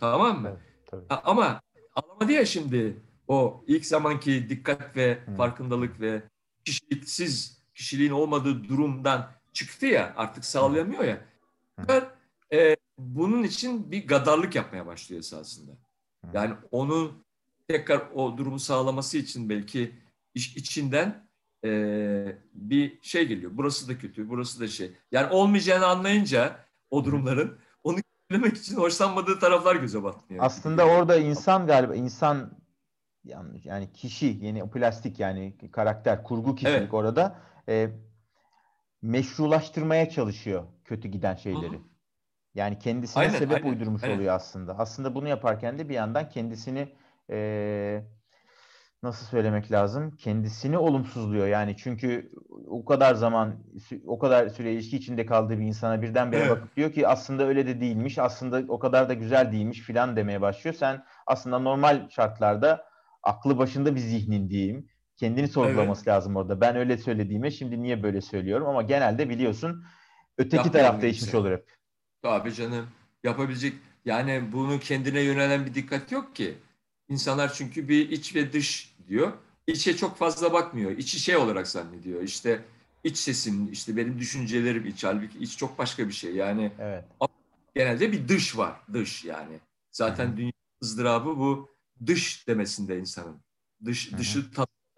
tamam 0.00 0.42
mı? 0.42 0.48
Evet, 0.48 0.60
tabii. 0.86 1.04
Ama 1.24 1.60
anlamadı 1.94 2.32
ya 2.32 2.46
şimdi 2.46 2.96
o 3.28 3.64
ilk 3.66 3.86
zamanki 3.86 4.48
dikkat 4.48 4.96
ve 4.96 5.18
Hı. 5.26 5.34
farkındalık 5.36 6.00
ve 6.00 6.22
kişiliksiz 6.64 7.55
kişiliğin 7.76 8.10
olmadığı 8.10 8.68
durumdan 8.68 9.30
çıktı 9.52 9.86
ya 9.86 10.14
artık 10.16 10.44
sağlayamıyor 10.44 11.04
ya. 11.04 11.20
Hı. 11.80 12.08
E, 12.52 12.76
bunun 12.98 13.42
için 13.42 13.90
bir 13.90 14.06
gadarlık 14.06 14.54
yapmaya 14.54 14.86
başlıyor 14.86 15.20
esasında. 15.20 15.72
Yani 16.32 16.54
onun 16.70 17.24
tekrar 17.68 18.02
o 18.14 18.38
durumu 18.38 18.58
sağlaması 18.58 19.18
için 19.18 19.48
belki 19.48 19.94
iş 20.34 20.56
içinden 20.56 21.28
e, 21.64 22.38
bir 22.54 22.98
şey 23.02 23.28
geliyor. 23.28 23.50
Burası 23.54 23.88
da 23.88 23.98
kötü, 23.98 24.28
burası 24.28 24.60
da 24.60 24.68
şey. 24.68 24.92
Yani 25.12 25.32
olmayacağını 25.32 25.86
anlayınca 25.86 26.66
o 26.90 27.04
durumların 27.04 27.58
onu 27.84 27.98
söylemek 28.30 28.56
için 28.56 28.76
hoşlanmadığı 28.76 29.38
taraflar 29.38 29.76
göze 29.76 30.02
batmıyor. 30.02 30.44
Aslında 30.44 30.86
orada 30.86 31.16
insan 31.16 31.66
galiba 31.66 31.94
insan 31.94 32.58
yani 33.64 33.92
kişi 33.92 34.38
yeni 34.40 34.70
plastik 34.70 35.20
yani 35.20 35.54
karakter 35.72 36.22
kurgu 36.22 36.54
kişilik 36.54 36.76
Evet. 36.76 36.94
orada 36.94 37.40
e, 37.68 37.90
meşrulaştırmaya 39.02 40.10
çalışıyor 40.10 40.64
kötü 40.84 41.08
giden 41.08 41.34
şeyleri. 41.34 41.72
Hı 41.72 41.76
hı. 41.76 41.82
Yani 42.54 42.78
kendisine 42.78 43.22
Aynen, 43.22 43.38
sebep 43.38 43.64
aynen, 43.64 43.68
uydurmuş 43.68 44.02
aynen. 44.02 44.16
oluyor 44.16 44.34
aslında. 44.34 44.78
Aslında 44.78 45.14
bunu 45.14 45.28
yaparken 45.28 45.78
de 45.78 45.88
bir 45.88 45.94
yandan 45.94 46.28
kendisini 46.28 46.88
e, 47.30 48.02
nasıl 49.02 49.26
söylemek 49.26 49.72
lazım? 49.72 50.16
Kendisini 50.16 50.78
olumsuzluyor. 50.78 51.46
Yani 51.46 51.76
çünkü 51.76 52.32
o 52.68 52.84
kadar 52.84 53.14
zaman 53.14 53.64
o 54.06 54.18
kadar 54.18 54.48
süre 54.48 54.72
ilişki 54.72 54.96
içinde 54.96 55.26
kaldığı 55.26 55.58
bir 55.58 55.64
insana 55.64 56.02
birdenbire 56.02 56.40
Evet. 56.40 56.50
bakıp 56.50 56.76
diyor 56.76 56.92
ki 56.92 57.08
aslında 57.08 57.46
öyle 57.46 57.66
de 57.66 57.80
değilmiş. 57.80 58.18
Aslında 58.18 58.72
o 58.72 58.78
kadar 58.78 59.08
da 59.08 59.14
güzel 59.14 59.52
değilmiş 59.52 59.80
filan 59.80 60.16
demeye 60.16 60.40
başlıyor. 60.40 60.74
Sen 60.74 61.04
aslında 61.26 61.58
normal 61.58 62.08
şartlarda 62.08 62.84
aklı 63.22 63.58
başında 63.58 63.94
bir 63.94 64.00
zihnin 64.00 64.50
diyeyim. 64.50 64.88
Kendini 65.16 65.48
sorgulaması 65.48 66.10
lazım 66.10 66.36
orada. 66.36 66.60
Ben 66.60 66.76
öyle 66.76 66.98
söylediğime 66.98 67.50
şimdi 67.50 67.82
niye 67.82 68.02
böyle 68.02 68.20
söylüyorum 68.20 68.66
ama 68.66 68.82
genelde 68.82 69.28
biliyorsun 69.28 69.84
öteki 70.38 70.56
Yapmayalım 70.56 70.90
taraf 70.90 71.02
değişmiş 71.02 71.30
şey. 71.30 71.40
olur 71.40 71.50
hep. 71.50 71.76
Abi 72.22 72.54
canım 72.54 72.88
yapabilecek 73.24 73.74
yani 74.04 74.44
bunun 74.52 74.78
kendine 74.78 75.20
yönelen 75.20 75.66
bir 75.66 75.74
dikkat 75.74 76.12
yok 76.12 76.36
ki. 76.36 76.58
İnsanlar 77.08 77.52
çünkü 77.52 77.88
bir 77.88 78.10
iç 78.10 78.34
ve 78.34 78.52
dış 78.52 78.94
diyor. 79.08 79.32
İçe 79.66 79.96
çok 79.96 80.16
fazla 80.16 80.52
bakmıyor. 80.52 80.90
İçi 80.90 81.20
şey 81.20 81.36
olarak 81.36 81.68
zannediyor. 81.68 82.22
İşte 82.22 82.64
iç 83.04 83.16
sesim, 83.16 83.72
işte 83.72 83.96
benim 83.96 84.18
düşüncelerim 84.18 84.86
iç. 84.86 85.04
Halbuki 85.04 85.38
iç 85.38 85.56
çok 85.56 85.78
başka 85.78 86.08
bir 86.08 86.12
şey. 86.12 86.34
Yani 86.34 86.72
Evet. 86.78 87.04
genelde 87.74 88.12
bir 88.12 88.28
dış 88.28 88.58
var. 88.58 88.80
Dış 88.92 89.24
yani. 89.24 89.60
Zaten 89.90 90.36
dünya 90.36 90.52
ızdırabı 90.82 91.38
bu 91.38 91.68
dış 92.06 92.48
demesinde 92.48 92.98
insanın. 92.98 93.40
Dış, 93.84 94.12
dışı 94.12 94.50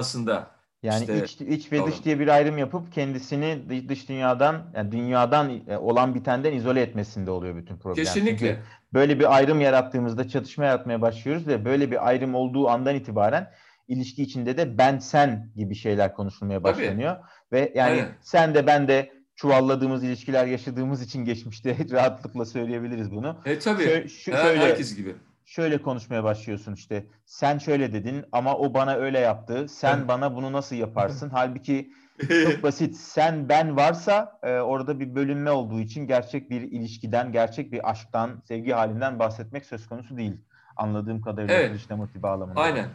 tanımasında. 0.08 0.50
Yani 0.82 1.00
İşte- 1.24 1.24
iç, 1.24 1.40
iç 1.40 1.72
ve 1.72 1.78
Doğru. 1.78 1.86
dış 1.86 2.04
diye 2.04 2.20
bir 2.20 2.28
ayrım 2.28 2.58
yapıp 2.58 2.92
kendisini 2.92 3.88
dış, 3.88 4.08
dünyadan, 4.08 4.62
yani 4.76 4.92
dünyadan 4.92 5.50
e, 5.68 5.76
olan 5.78 6.14
bitenden 6.14 6.52
izole 6.52 6.80
etmesinde 6.82 7.30
oluyor 7.30 7.56
bütün 7.56 7.76
problem. 7.76 8.04
Kesinlikle. 8.04 8.38
Çünkü 8.38 8.58
böyle 8.92 9.18
bir 9.18 9.34
ayrım 9.36 9.60
yarattığımızda 9.60 10.28
çatışma 10.28 10.64
yaratmaya 10.64 11.02
başlıyoruz 11.02 11.46
ve 11.46 11.64
böyle 11.64 11.90
bir 11.90 12.08
ayrım 12.08 12.34
olduğu 12.34 12.68
andan 12.68 12.94
itibaren 12.94 13.50
ilişki 13.88 14.22
içinde 14.22 14.56
de 14.56 14.78
ben 14.78 14.98
sen 14.98 15.50
gibi 15.56 15.74
şeyler 15.74 16.14
konuşulmaya 16.14 16.62
Tabii. 16.62 16.72
başlanıyor. 16.82 17.16
Ve 17.52 17.72
yani 17.74 17.90
Aynen. 17.90 18.08
sen 18.20 18.54
de 18.54 18.66
ben 18.66 18.88
de 18.88 19.12
çuvalladığımız 19.36 20.04
ilişkiler 20.04 20.46
yaşadığımız 20.46 21.02
için 21.02 21.24
geçmişte 21.24 21.76
rahatlıkla 21.90 22.44
söyleyebiliriz 22.44 23.10
bunu. 23.12 23.36
E 23.44 23.58
tabii. 23.58 23.82
Şö- 23.82 24.32
Her- 24.32 24.42
şöyle- 24.42 24.60
herkes 24.60 24.96
gibi. 24.96 25.14
Şöyle 25.48 25.82
konuşmaya 25.82 26.24
başlıyorsun 26.24 26.74
işte. 26.74 27.06
Sen 27.26 27.58
şöyle 27.58 27.92
dedin 27.92 28.24
ama 28.32 28.56
o 28.56 28.74
bana 28.74 28.94
öyle 28.94 29.18
yaptı. 29.18 29.66
Sen 29.68 30.08
bana 30.08 30.36
bunu 30.36 30.52
nasıl 30.52 30.76
yaparsın? 30.76 31.30
Halbuki 31.32 31.90
çok 32.44 32.62
basit. 32.62 32.96
Sen 32.96 33.48
ben 33.48 33.76
varsa 33.76 34.38
e, 34.42 34.52
orada 34.58 35.00
bir 35.00 35.14
bölünme 35.14 35.50
olduğu 35.50 35.80
için 35.80 36.06
gerçek 36.06 36.50
bir 36.50 36.60
ilişkiden, 36.60 37.32
gerçek 37.32 37.72
bir 37.72 37.90
aşktan, 37.90 38.42
sevgi 38.48 38.72
halinden 38.72 39.18
bahsetmek 39.18 39.66
söz 39.66 39.86
konusu 39.86 40.16
değil. 40.16 40.36
Anladığım 40.76 41.20
kadarıyla 41.20 41.54
Evet. 41.54 41.72
Krishnamurti 41.72 42.22
bağlamında. 42.22 42.60
Aynen. 42.60 42.88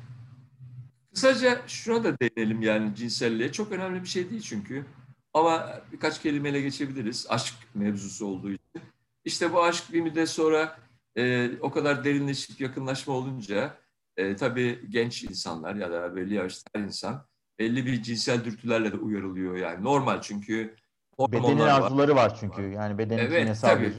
Kısaca 1.14 1.62
şuna 1.68 2.04
da 2.04 2.20
değinelim 2.20 2.62
yani 2.62 2.96
cinselliğe. 2.96 3.52
Çok 3.52 3.72
önemli 3.72 4.02
bir 4.02 4.08
şey 4.08 4.30
değil 4.30 4.42
çünkü. 4.42 4.86
Ama 5.34 5.70
birkaç 5.92 6.22
kelimeyle 6.22 6.62
geçebiliriz. 6.62 7.28
Aşk 7.30 7.56
mevzusu 7.74 8.26
olduğu 8.26 8.52
için. 8.52 8.82
İşte 9.26 9.54
bu 9.54 9.64
aşk 9.64 9.94
bir 9.94 10.02
müddet 10.02 10.30
sonra 10.30 10.83
e, 11.18 11.52
o 11.62 11.72
kadar 11.72 12.04
derinleşip 12.04 12.62
yakınlaşma 12.62 13.14
olunca 13.14 13.78
e, 14.18 14.36
tabii 14.36 14.80
genç 14.90 15.24
insanlar 15.24 15.76
ya 15.76 15.92
da 15.92 16.16
belli 16.16 16.34
yaşta 16.34 16.70
her 16.76 16.82
insan 16.82 17.26
belli 17.60 17.86
bir 17.86 18.04
cinsel 18.04 18.46
dürtülerle 18.46 18.92
de 18.92 18.98
uyarılıyor 18.98 19.56
yani. 19.58 19.84
Normal 19.84 20.22
çünkü 20.22 20.76
Bedenin 21.20 21.44
hormonlar 21.44 21.68
var. 21.68 21.82
arzuları 21.82 22.16
var 22.16 22.38
çünkü. 22.40 22.62
Yani 22.62 22.98
bedenin 22.98 23.20
Evet, 23.20 23.40
kimyasal 23.40 23.68
tabii. 23.68 23.86
bir 23.86 23.94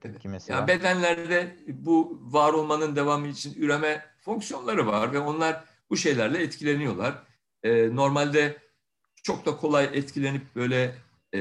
tepki 0.00 0.28
mesela. 0.28 0.58
Yani 0.58 0.68
bedenlerde 0.68 1.56
bu 1.68 2.20
var 2.22 2.52
olmanın 2.52 2.96
devamı 2.96 3.26
için 3.28 3.54
üreme 3.62 4.04
fonksiyonları 4.20 4.86
var 4.86 5.12
ve 5.12 5.18
onlar 5.18 5.64
bu 5.90 5.96
şeylerle 5.96 6.42
etkileniyorlar. 6.42 7.14
Ee, 7.62 7.96
normalde 7.96 8.56
çok 9.22 9.46
da 9.46 9.56
kolay 9.56 9.84
etkilenip 9.92 10.42
böyle 10.56 10.94
e, 11.34 11.40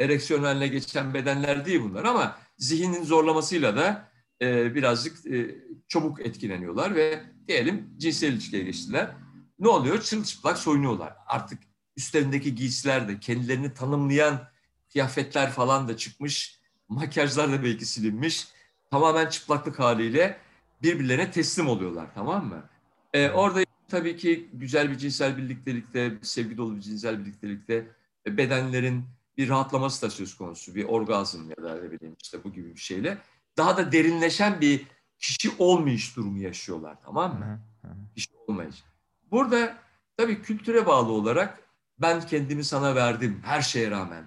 ereksiyon 0.00 0.42
haline 0.44 0.68
geçen 0.68 1.14
bedenler 1.14 1.64
değil 1.66 1.80
bunlar 1.82 2.04
ama 2.04 2.36
zihnin 2.56 3.02
zorlamasıyla 3.04 3.76
da 3.76 4.07
e, 4.42 4.74
birazcık 4.74 5.26
e, 5.26 5.56
çabuk 5.88 6.20
etkileniyorlar 6.20 6.94
ve 6.94 7.22
diyelim 7.48 7.90
cinsel 7.96 8.32
ilişkiye 8.32 8.62
geçtiler. 8.62 9.10
Ne 9.58 9.68
oluyor? 9.68 10.02
Çırılçıplak 10.02 10.58
soyunuyorlar. 10.58 11.16
Artık 11.26 11.58
üstlerindeki 11.96 12.54
giysiler 12.54 13.08
de 13.08 13.20
kendilerini 13.20 13.74
tanımlayan 13.74 14.48
kıyafetler 14.92 15.50
falan 15.50 15.88
da 15.88 15.96
çıkmış. 15.96 16.60
Makyajlar 16.88 17.52
da 17.52 17.62
belki 17.62 17.86
silinmiş. 17.86 18.48
Tamamen 18.90 19.28
çıplaklık 19.28 19.78
haliyle 19.78 20.38
birbirlerine 20.82 21.30
teslim 21.30 21.68
oluyorlar 21.68 22.06
tamam 22.14 22.46
mı? 22.46 22.68
Ee, 23.12 23.30
orada 23.30 23.60
tabii 23.88 24.16
ki 24.16 24.50
güzel 24.52 24.90
bir 24.90 24.98
cinsel 24.98 25.36
birliktelikte, 25.36 26.18
sevgi 26.22 26.56
dolu 26.56 26.76
bir 26.76 26.80
cinsel 26.80 27.20
birliktelikte 27.20 27.88
e, 28.26 28.36
bedenlerin 28.36 29.04
bir 29.36 29.48
rahatlaması 29.48 30.02
da 30.06 30.10
söz 30.10 30.36
konusu. 30.36 30.74
Bir 30.74 30.84
orgazm 30.84 31.50
ya 31.50 31.56
da 31.56 31.74
ne 31.74 31.90
bileyim 31.90 32.16
işte 32.22 32.44
bu 32.44 32.52
gibi 32.52 32.74
bir 32.74 32.80
şeyle. 32.80 33.18
Daha 33.58 33.76
da 33.76 33.92
derinleşen 33.92 34.60
bir 34.60 34.86
kişi 35.18 35.50
olmayış 35.58 36.16
durumu 36.16 36.38
yaşıyorlar 36.38 36.96
tamam 37.04 37.38
mı? 37.38 37.60
hı, 37.82 37.88
hı. 37.88 37.92
Kişi 38.14 38.30
olmayış. 38.46 38.84
Burada 39.30 39.78
tabii 40.16 40.42
kültüre 40.42 40.86
bağlı 40.86 41.12
olarak 41.12 41.62
ben 41.98 42.20
kendimi 42.20 42.64
sana 42.64 42.94
verdim 42.94 43.40
her 43.44 43.62
şeye 43.62 43.90
rağmen. 43.90 44.24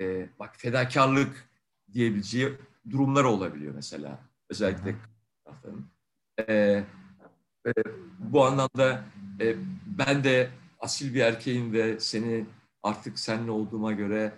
Ee, 0.00 0.28
bak 0.38 0.54
fedakarlık 0.56 1.48
diyebileceği 1.92 2.52
durumlar 2.90 3.24
olabiliyor 3.24 3.74
mesela. 3.74 4.18
Özellikle. 4.48 4.94
Ee, 6.48 6.84
e, 7.66 7.72
bu 8.18 8.44
anlamda 8.44 9.04
e, 9.40 9.56
ben 9.98 10.24
de 10.24 10.50
asil 10.80 11.14
bir 11.14 11.20
erkeğim 11.20 11.72
ve 11.72 12.00
seni 12.00 12.46
artık 12.82 13.18
seninle 13.18 13.50
olduğuma 13.50 13.92
göre 13.92 14.32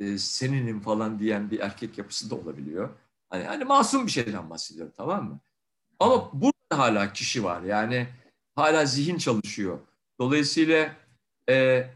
e, 0.00 0.18
seninim 0.18 0.80
falan 0.80 1.18
diyen 1.18 1.50
bir 1.50 1.60
erkek 1.60 1.98
yapısı 1.98 2.30
da 2.30 2.34
olabiliyor. 2.34 2.90
Hani, 3.30 3.44
hani 3.44 3.64
masum 3.64 4.06
bir 4.06 4.10
şeyden 4.10 4.50
bahsediyorum 4.50 4.92
tamam 4.96 5.24
mı? 5.24 5.40
Ama 6.00 6.30
burada 6.32 6.78
hala 6.78 7.12
kişi 7.12 7.44
var 7.44 7.62
yani 7.62 8.08
hala 8.56 8.84
zihin 8.86 9.18
çalışıyor. 9.18 9.78
Dolayısıyla 10.20 10.96
e, 11.48 11.86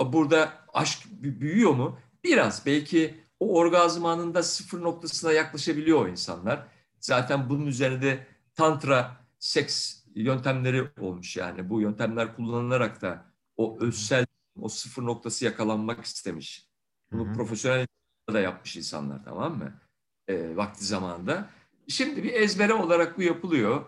burada 0.00 0.52
aşk 0.72 1.06
bü- 1.22 1.40
büyüyor 1.40 1.72
mu? 1.74 1.98
Biraz 2.24 2.66
belki 2.66 3.24
o 3.40 3.58
orgazm 3.58 4.04
anında 4.04 4.42
sıfır 4.42 4.82
noktasına 4.82 5.32
yaklaşabiliyor 5.32 6.04
o 6.04 6.08
insanlar. 6.08 6.66
Zaten 7.00 7.48
bunun 7.50 7.66
üzerinde 7.66 8.26
tantra, 8.54 9.16
seks 9.38 10.04
yöntemleri 10.14 10.90
olmuş 11.00 11.36
yani. 11.36 11.70
Bu 11.70 11.80
yöntemler 11.80 12.36
kullanılarak 12.36 13.02
da 13.02 13.24
o 13.56 13.78
özsel, 13.80 14.26
o 14.60 14.68
sıfır 14.68 15.02
noktası 15.02 15.44
yakalanmak 15.44 16.04
istemiş. 16.04 16.68
Bunu 17.12 17.26
Hı 17.26 17.30
hı. 17.30 17.34
profesyonel 17.34 17.86
da 18.32 18.40
yapmış 18.40 18.76
insanlar 18.76 19.24
tamam 19.24 19.58
mı? 19.58 19.80
E, 20.28 20.56
vakti 20.56 20.84
zamanında. 20.84 21.50
Şimdi 21.88 22.24
bir 22.24 22.32
ezbere 22.32 22.72
olarak 22.72 23.18
bu 23.18 23.22
yapılıyor. 23.22 23.84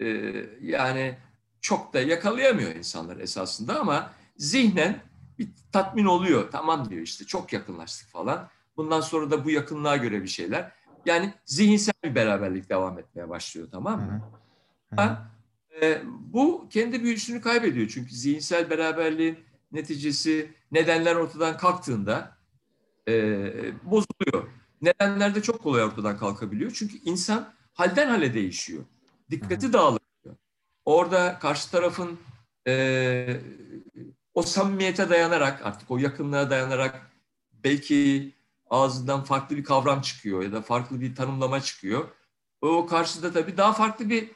E, 0.00 0.06
yani 0.60 1.18
çok 1.60 1.94
da 1.94 2.00
yakalayamıyor 2.00 2.74
insanlar 2.74 3.16
esasında 3.16 3.80
ama 3.80 4.12
zihnen 4.36 5.00
bir 5.38 5.48
tatmin 5.72 6.04
oluyor. 6.04 6.50
Tamam 6.52 6.90
diyor 6.90 7.02
işte 7.02 7.24
çok 7.24 7.52
yakınlaştık 7.52 8.08
falan. 8.08 8.48
Bundan 8.76 9.00
sonra 9.00 9.30
da 9.30 9.44
bu 9.44 9.50
yakınlığa 9.50 9.96
göre 9.96 10.22
bir 10.22 10.28
şeyler. 10.28 10.72
Yani 11.06 11.34
zihinsel 11.44 11.94
bir 12.04 12.14
beraberlik 12.14 12.70
devam 12.70 12.98
etmeye 12.98 13.28
başlıyor 13.28 13.68
tamam 13.72 14.00
mı? 14.00 14.22
Hı 14.94 15.02
hı. 15.02 15.16
E, 15.82 16.02
bu 16.06 16.68
kendi 16.70 17.02
büyüsünü 17.02 17.40
kaybediyor. 17.40 17.88
Çünkü 17.88 18.14
zihinsel 18.14 18.70
beraberliğin 18.70 19.38
neticesi 19.72 20.52
nedenler 20.72 21.14
ortadan 21.14 21.56
kalktığında 21.56 22.38
e, 23.08 23.12
bozuluyor. 23.84 24.48
Nedenler 24.82 25.34
de 25.34 25.42
çok 25.42 25.62
kolay 25.62 25.82
ortadan 25.82 26.18
kalkabiliyor. 26.18 26.70
Çünkü 26.70 26.98
insan 27.04 27.52
halden 27.72 28.08
hale 28.08 28.34
değişiyor. 28.34 28.84
Dikkati 29.30 29.72
dağılıyor. 29.72 30.00
Orada 30.84 31.38
karşı 31.38 31.70
tarafın 31.70 32.18
e, 32.66 33.40
o 34.34 34.42
samimiyete 34.42 35.10
dayanarak 35.10 35.66
artık 35.66 35.90
o 35.90 35.98
yakınlığa 35.98 36.50
dayanarak 36.50 37.10
belki 37.52 38.32
ağzından 38.70 39.24
farklı 39.24 39.56
bir 39.56 39.64
kavram 39.64 40.00
çıkıyor 40.00 40.42
ya 40.42 40.52
da 40.52 40.62
farklı 40.62 41.00
bir 41.00 41.14
tanımlama 41.14 41.60
çıkıyor. 41.60 42.08
O 42.60 42.86
karşıda 42.86 43.32
tabii 43.32 43.56
daha 43.56 43.72
farklı 43.72 44.10
bir 44.10 44.30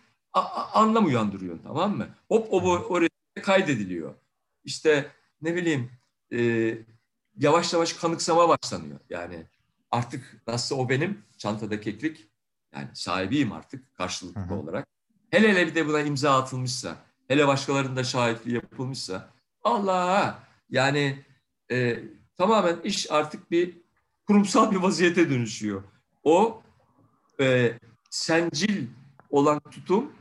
anlam 0.73 1.07
uyandırıyor 1.07 1.59
tamam 1.63 1.97
mı? 1.97 2.09
Hop 2.29 2.49
o 2.51 2.61
oraya 2.71 3.09
kaydediliyor. 3.43 4.15
İşte 4.65 5.11
ne 5.43 5.57
bileyim 5.57 5.91
e, 6.33 6.75
yavaş 7.39 7.73
yavaş 7.73 7.93
kanıksama 7.93 8.49
başlanıyor. 8.49 9.01
Yani 9.11 9.47
artık 9.93 10.43
nasıl 10.47 10.79
o 10.79 10.89
benim 10.89 11.25
çantada 11.39 11.81
keklik 11.81 12.29
yani 12.75 12.89
sahibiyim 12.95 13.53
artık 13.53 13.95
karşılıklı 13.97 14.41
Hı 14.41 14.55
hı. 14.55 14.55
olarak. 14.55 14.89
hele 15.31 15.49
hele 15.51 15.67
bir 15.67 15.75
de 15.75 15.89
buna 15.89 16.01
imza 16.01 16.39
atılmışsa, 16.39 16.97
hele 17.29 17.47
başkalarının 17.47 17.97
da 17.97 18.05
şahitliği 18.05 18.55
yapılmışsa, 18.55 19.31
Allah 19.65 20.39
yani 20.71 21.25
e, 21.71 21.99
tamamen 22.37 22.81
iş 22.85 23.11
artık 23.11 23.51
bir 23.51 23.83
kurumsal 24.27 24.71
bir 24.71 24.77
vaziyete 24.77 25.31
dönüşüyor. 25.31 25.83
O 26.23 26.63
e, 27.41 27.79
sencil 28.11 28.87
olan 29.31 29.61
tutum 29.61 30.13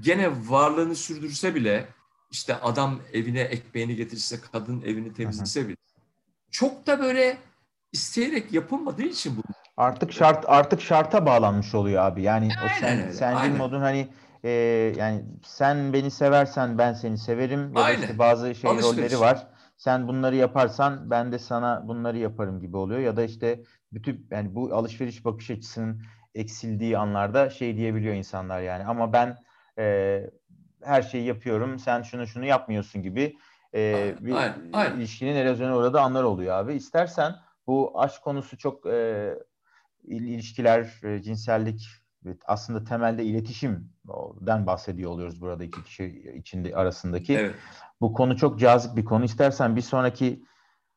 gene 0.00 0.50
varlığını 0.50 0.94
sürdürse 0.94 1.54
bile 1.54 1.88
işte 2.30 2.54
adam 2.54 3.00
evine 3.12 3.40
ekmeğini 3.40 3.96
getirse, 3.96 4.40
kadın 4.52 4.82
evini 4.82 5.14
temizlese 5.14 5.68
bile 5.68 5.76
çok 6.50 6.86
da 6.86 7.00
böyle 7.00 7.38
isteyerek 7.92 8.52
yapılmadığı 8.52 9.02
için 9.02 9.36
bu. 9.36 9.42
Artık 9.76 10.12
şart 10.12 10.44
artık 10.48 10.80
şarta 10.80 11.26
bağlanmış 11.26 11.74
oluyor 11.74 12.04
abi. 12.04 12.22
Yani 12.22 12.48
o 12.48 12.62
Aynen 12.62 12.80
sen, 12.80 12.98
öyle, 13.00 13.12
sencil 13.12 13.56
modun 13.56 13.80
hani 13.80 14.08
e, 14.44 14.50
yani 14.98 15.24
sen 15.44 15.92
beni 15.92 16.10
seversen 16.10 16.78
ben 16.78 16.92
seni 16.92 17.18
severim 17.18 17.68
ya 17.68 17.74
da 17.74 17.84
Aynen. 17.84 18.00
işte 18.00 18.18
bazı 18.18 18.54
şey 18.54 18.70
Alışveriş. 18.70 18.98
rolleri 18.98 19.20
var. 19.20 19.46
Sen 19.76 20.08
bunları 20.08 20.36
yaparsan 20.36 21.10
ben 21.10 21.32
de 21.32 21.38
sana 21.38 21.88
bunları 21.88 22.18
yaparım 22.18 22.60
gibi 22.60 22.76
oluyor 22.76 23.00
ya 23.00 23.16
da 23.16 23.22
işte 23.22 23.60
bütün 23.92 24.26
yani 24.30 24.54
bu 24.54 24.74
alışveriş 24.74 25.24
bakış 25.24 25.50
açısının 25.50 26.02
eksildiği 26.34 26.98
anlarda 26.98 27.50
şey 27.50 27.76
diyebiliyor 27.76 28.14
insanlar 28.14 28.60
yani 28.60 28.84
ama 28.84 29.12
ben 29.12 29.38
e, 29.78 30.20
her 30.82 31.02
şeyi 31.02 31.24
yapıyorum 31.24 31.78
sen 31.78 32.02
şunu 32.02 32.26
şunu 32.26 32.44
yapmıyorsun 32.44 33.02
gibi 33.02 33.36
e, 33.74 33.94
Aynen, 33.94 34.26
bir 34.26 34.32
aynen, 34.32 34.54
aynen. 34.72 34.96
ilişkinin 34.96 35.36
erozyonu 35.36 35.74
orada 35.74 36.02
anlar 36.02 36.22
oluyor 36.22 36.56
abi. 36.56 36.74
İstersen 36.74 37.34
bu 37.66 38.00
aşk 38.00 38.22
konusu 38.22 38.58
çok 38.58 38.86
e, 38.86 39.34
il- 40.04 40.28
ilişkiler, 40.28 41.00
e, 41.04 41.22
cinsellik 41.22 41.88
ve 42.24 42.36
aslında 42.46 42.84
temelde 42.84 43.24
iletişimden 43.24 44.66
bahsediyor 44.66 45.10
oluyoruz 45.10 45.40
burada 45.40 45.64
iki 45.64 45.84
kişi 45.84 46.32
içinde 46.38 46.76
arasındaki. 46.76 47.34
Evet. 47.34 47.54
Bu 48.00 48.12
konu 48.12 48.36
çok 48.36 48.60
cazip 48.60 48.96
bir 48.96 49.04
konu. 49.04 49.24
İstersen 49.24 49.76
bir 49.76 49.80
sonraki 49.80 50.44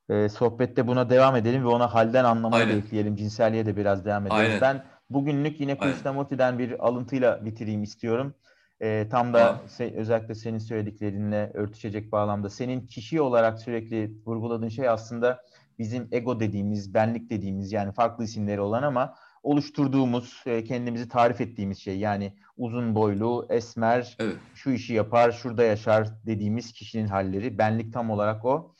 e, 0.09 0.29
sohbette 0.29 0.87
buna 0.87 1.09
devam 1.09 1.35
edelim 1.35 1.63
ve 1.63 1.67
ona 1.67 1.93
halden 1.93 2.23
anlamayı 2.23 2.69
da 2.69 2.73
ekleyelim. 2.73 3.15
Cinselliğe 3.15 3.65
de 3.65 3.77
biraz 3.77 4.05
devam 4.05 4.27
ederiz. 4.27 4.39
Aynen. 4.39 4.61
Ben 4.61 4.85
bugünlük 5.09 5.59
yine. 5.59 5.77
Krishnamurti'den 5.77 6.59
bir 6.59 6.87
alıntıyla 6.87 7.45
bitireyim 7.45 7.83
istiyorum. 7.83 8.35
E, 8.81 9.07
tam 9.11 9.33
da 9.33 9.61
se- 9.67 9.95
özellikle 9.95 10.35
senin 10.35 10.57
söylediklerinle 10.57 11.51
örtüşecek 11.53 12.11
bağlamda. 12.11 12.49
Senin 12.49 12.87
kişi 12.87 13.21
olarak 13.21 13.59
sürekli 13.59 14.17
vurguladığın 14.25 14.69
şey 14.69 14.89
aslında 14.89 15.41
bizim 15.79 16.07
ego 16.11 16.39
dediğimiz, 16.39 16.93
benlik 16.93 17.29
dediğimiz 17.29 17.71
yani 17.71 17.93
farklı 17.93 18.23
isimleri 18.23 18.61
olan 18.61 18.83
ama 18.83 19.15
oluşturduğumuz, 19.43 20.43
kendimizi 20.43 21.09
tarif 21.09 21.41
ettiğimiz 21.41 21.79
şey. 21.79 21.99
Yani 21.99 22.33
uzun 22.57 22.95
boylu, 22.95 23.45
esmer, 23.49 24.15
Evet. 24.19 24.37
şu 24.55 24.71
işi 24.71 24.93
yapar, 24.93 25.31
şurada 25.31 25.63
yaşar 25.63 26.25
dediğimiz 26.25 26.73
kişinin 26.73 27.07
halleri. 27.07 27.57
Benlik 27.57 27.93
tam 27.93 28.09
olarak 28.09 28.45
o. 28.45 28.75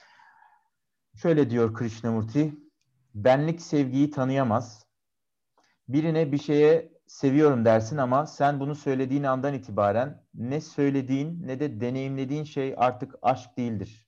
Şöyle 1.15 1.49
diyor 1.49 1.73
Krishnamurti, 1.73 2.53
benlik 3.13 3.61
sevgiyi 3.61 4.11
tanıyamaz. 4.11 4.85
Birine 5.87 6.31
bir 6.31 6.37
şeye 6.37 6.94
seviyorum 7.07 7.65
dersin 7.65 7.97
ama 7.97 8.25
sen 8.25 8.59
bunu 8.59 8.75
söylediğin 8.75 9.23
andan 9.23 9.53
itibaren 9.53 10.23
ne 10.33 10.61
söylediğin 10.61 11.47
ne 11.47 11.59
de 11.59 11.81
deneyimlediğin 11.81 12.43
şey 12.43 12.73
artık 12.77 13.15
aşk 13.21 13.57
değildir. 13.57 14.07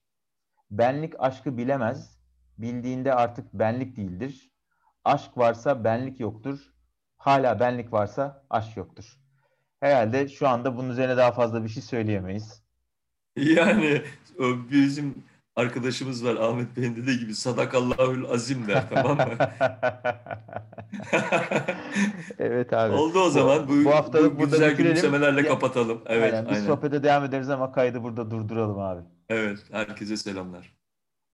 Benlik 0.72 1.14
aşkı 1.20 1.58
bilemez. 1.58 2.18
Bildiğinde 2.58 3.14
artık 3.14 3.54
benlik 3.54 3.98
değildir. 3.98 4.52
Aşk 5.06 5.38
varsa 5.38 5.84
benlik 5.84 6.20
yoktur. 6.20 6.74
Hala 7.18 7.60
benlik 7.60 7.94
varsa 7.94 8.46
aşk 8.50 8.78
yoktur. 8.78 9.20
Herhalde 9.80 10.28
şu 10.28 10.48
anda 10.48 10.78
bunun 10.78 10.90
üzerine 10.90 11.18
daha 11.18 11.32
fazla 11.32 11.64
bir 11.64 11.70
şey 11.70 11.84
söyleyemeyiz. 11.84 12.64
Yani 13.36 14.02
bizim 14.72 15.24
arkadaşımız 15.58 16.26
var 16.26 16.36
Ahmet 16.36 16.78
Bey'in 16.78 16.96
dediği 16.96 17.20
gibi 17.20 17.36
sadakallahül 17.36 18.26
azim 18.26 18.67
der 18.67 18.84
tamam 18.89 19.17
mı? 19.17 19.34
evet 22.39 22.74
abi. 22.74 22.93
Oldu 22.93 23.20
o 23.20 23.30
zaman. 23.30 23.67
Bu, 23.67 23.86
bu 23.86 23.91
haftalık 23.91 24.36
bu 24.36 24.39
burada 24.39 24.56
güzel 24.56 24.76
gülümsemelerle 24.76 25.41
Ya- 25.41 25.48
kapatalım. 25.48 26.02
Evet, 26.06 26.34
aynen. 26.34 26.50
Biz 26.50 26.65
sohbete 26.65 27.04
devam 27.04 27.24
ederiz 27.24 27.50
ama 27.50 27.72
kaydı 27.72 28.04
burada 28.04 28.32
durduralım 28.32 28.80
abi. 28.80 29.02
Evet, 29.30 29.60
herkese 29.72 30.17
selamlar. 30.17 30.77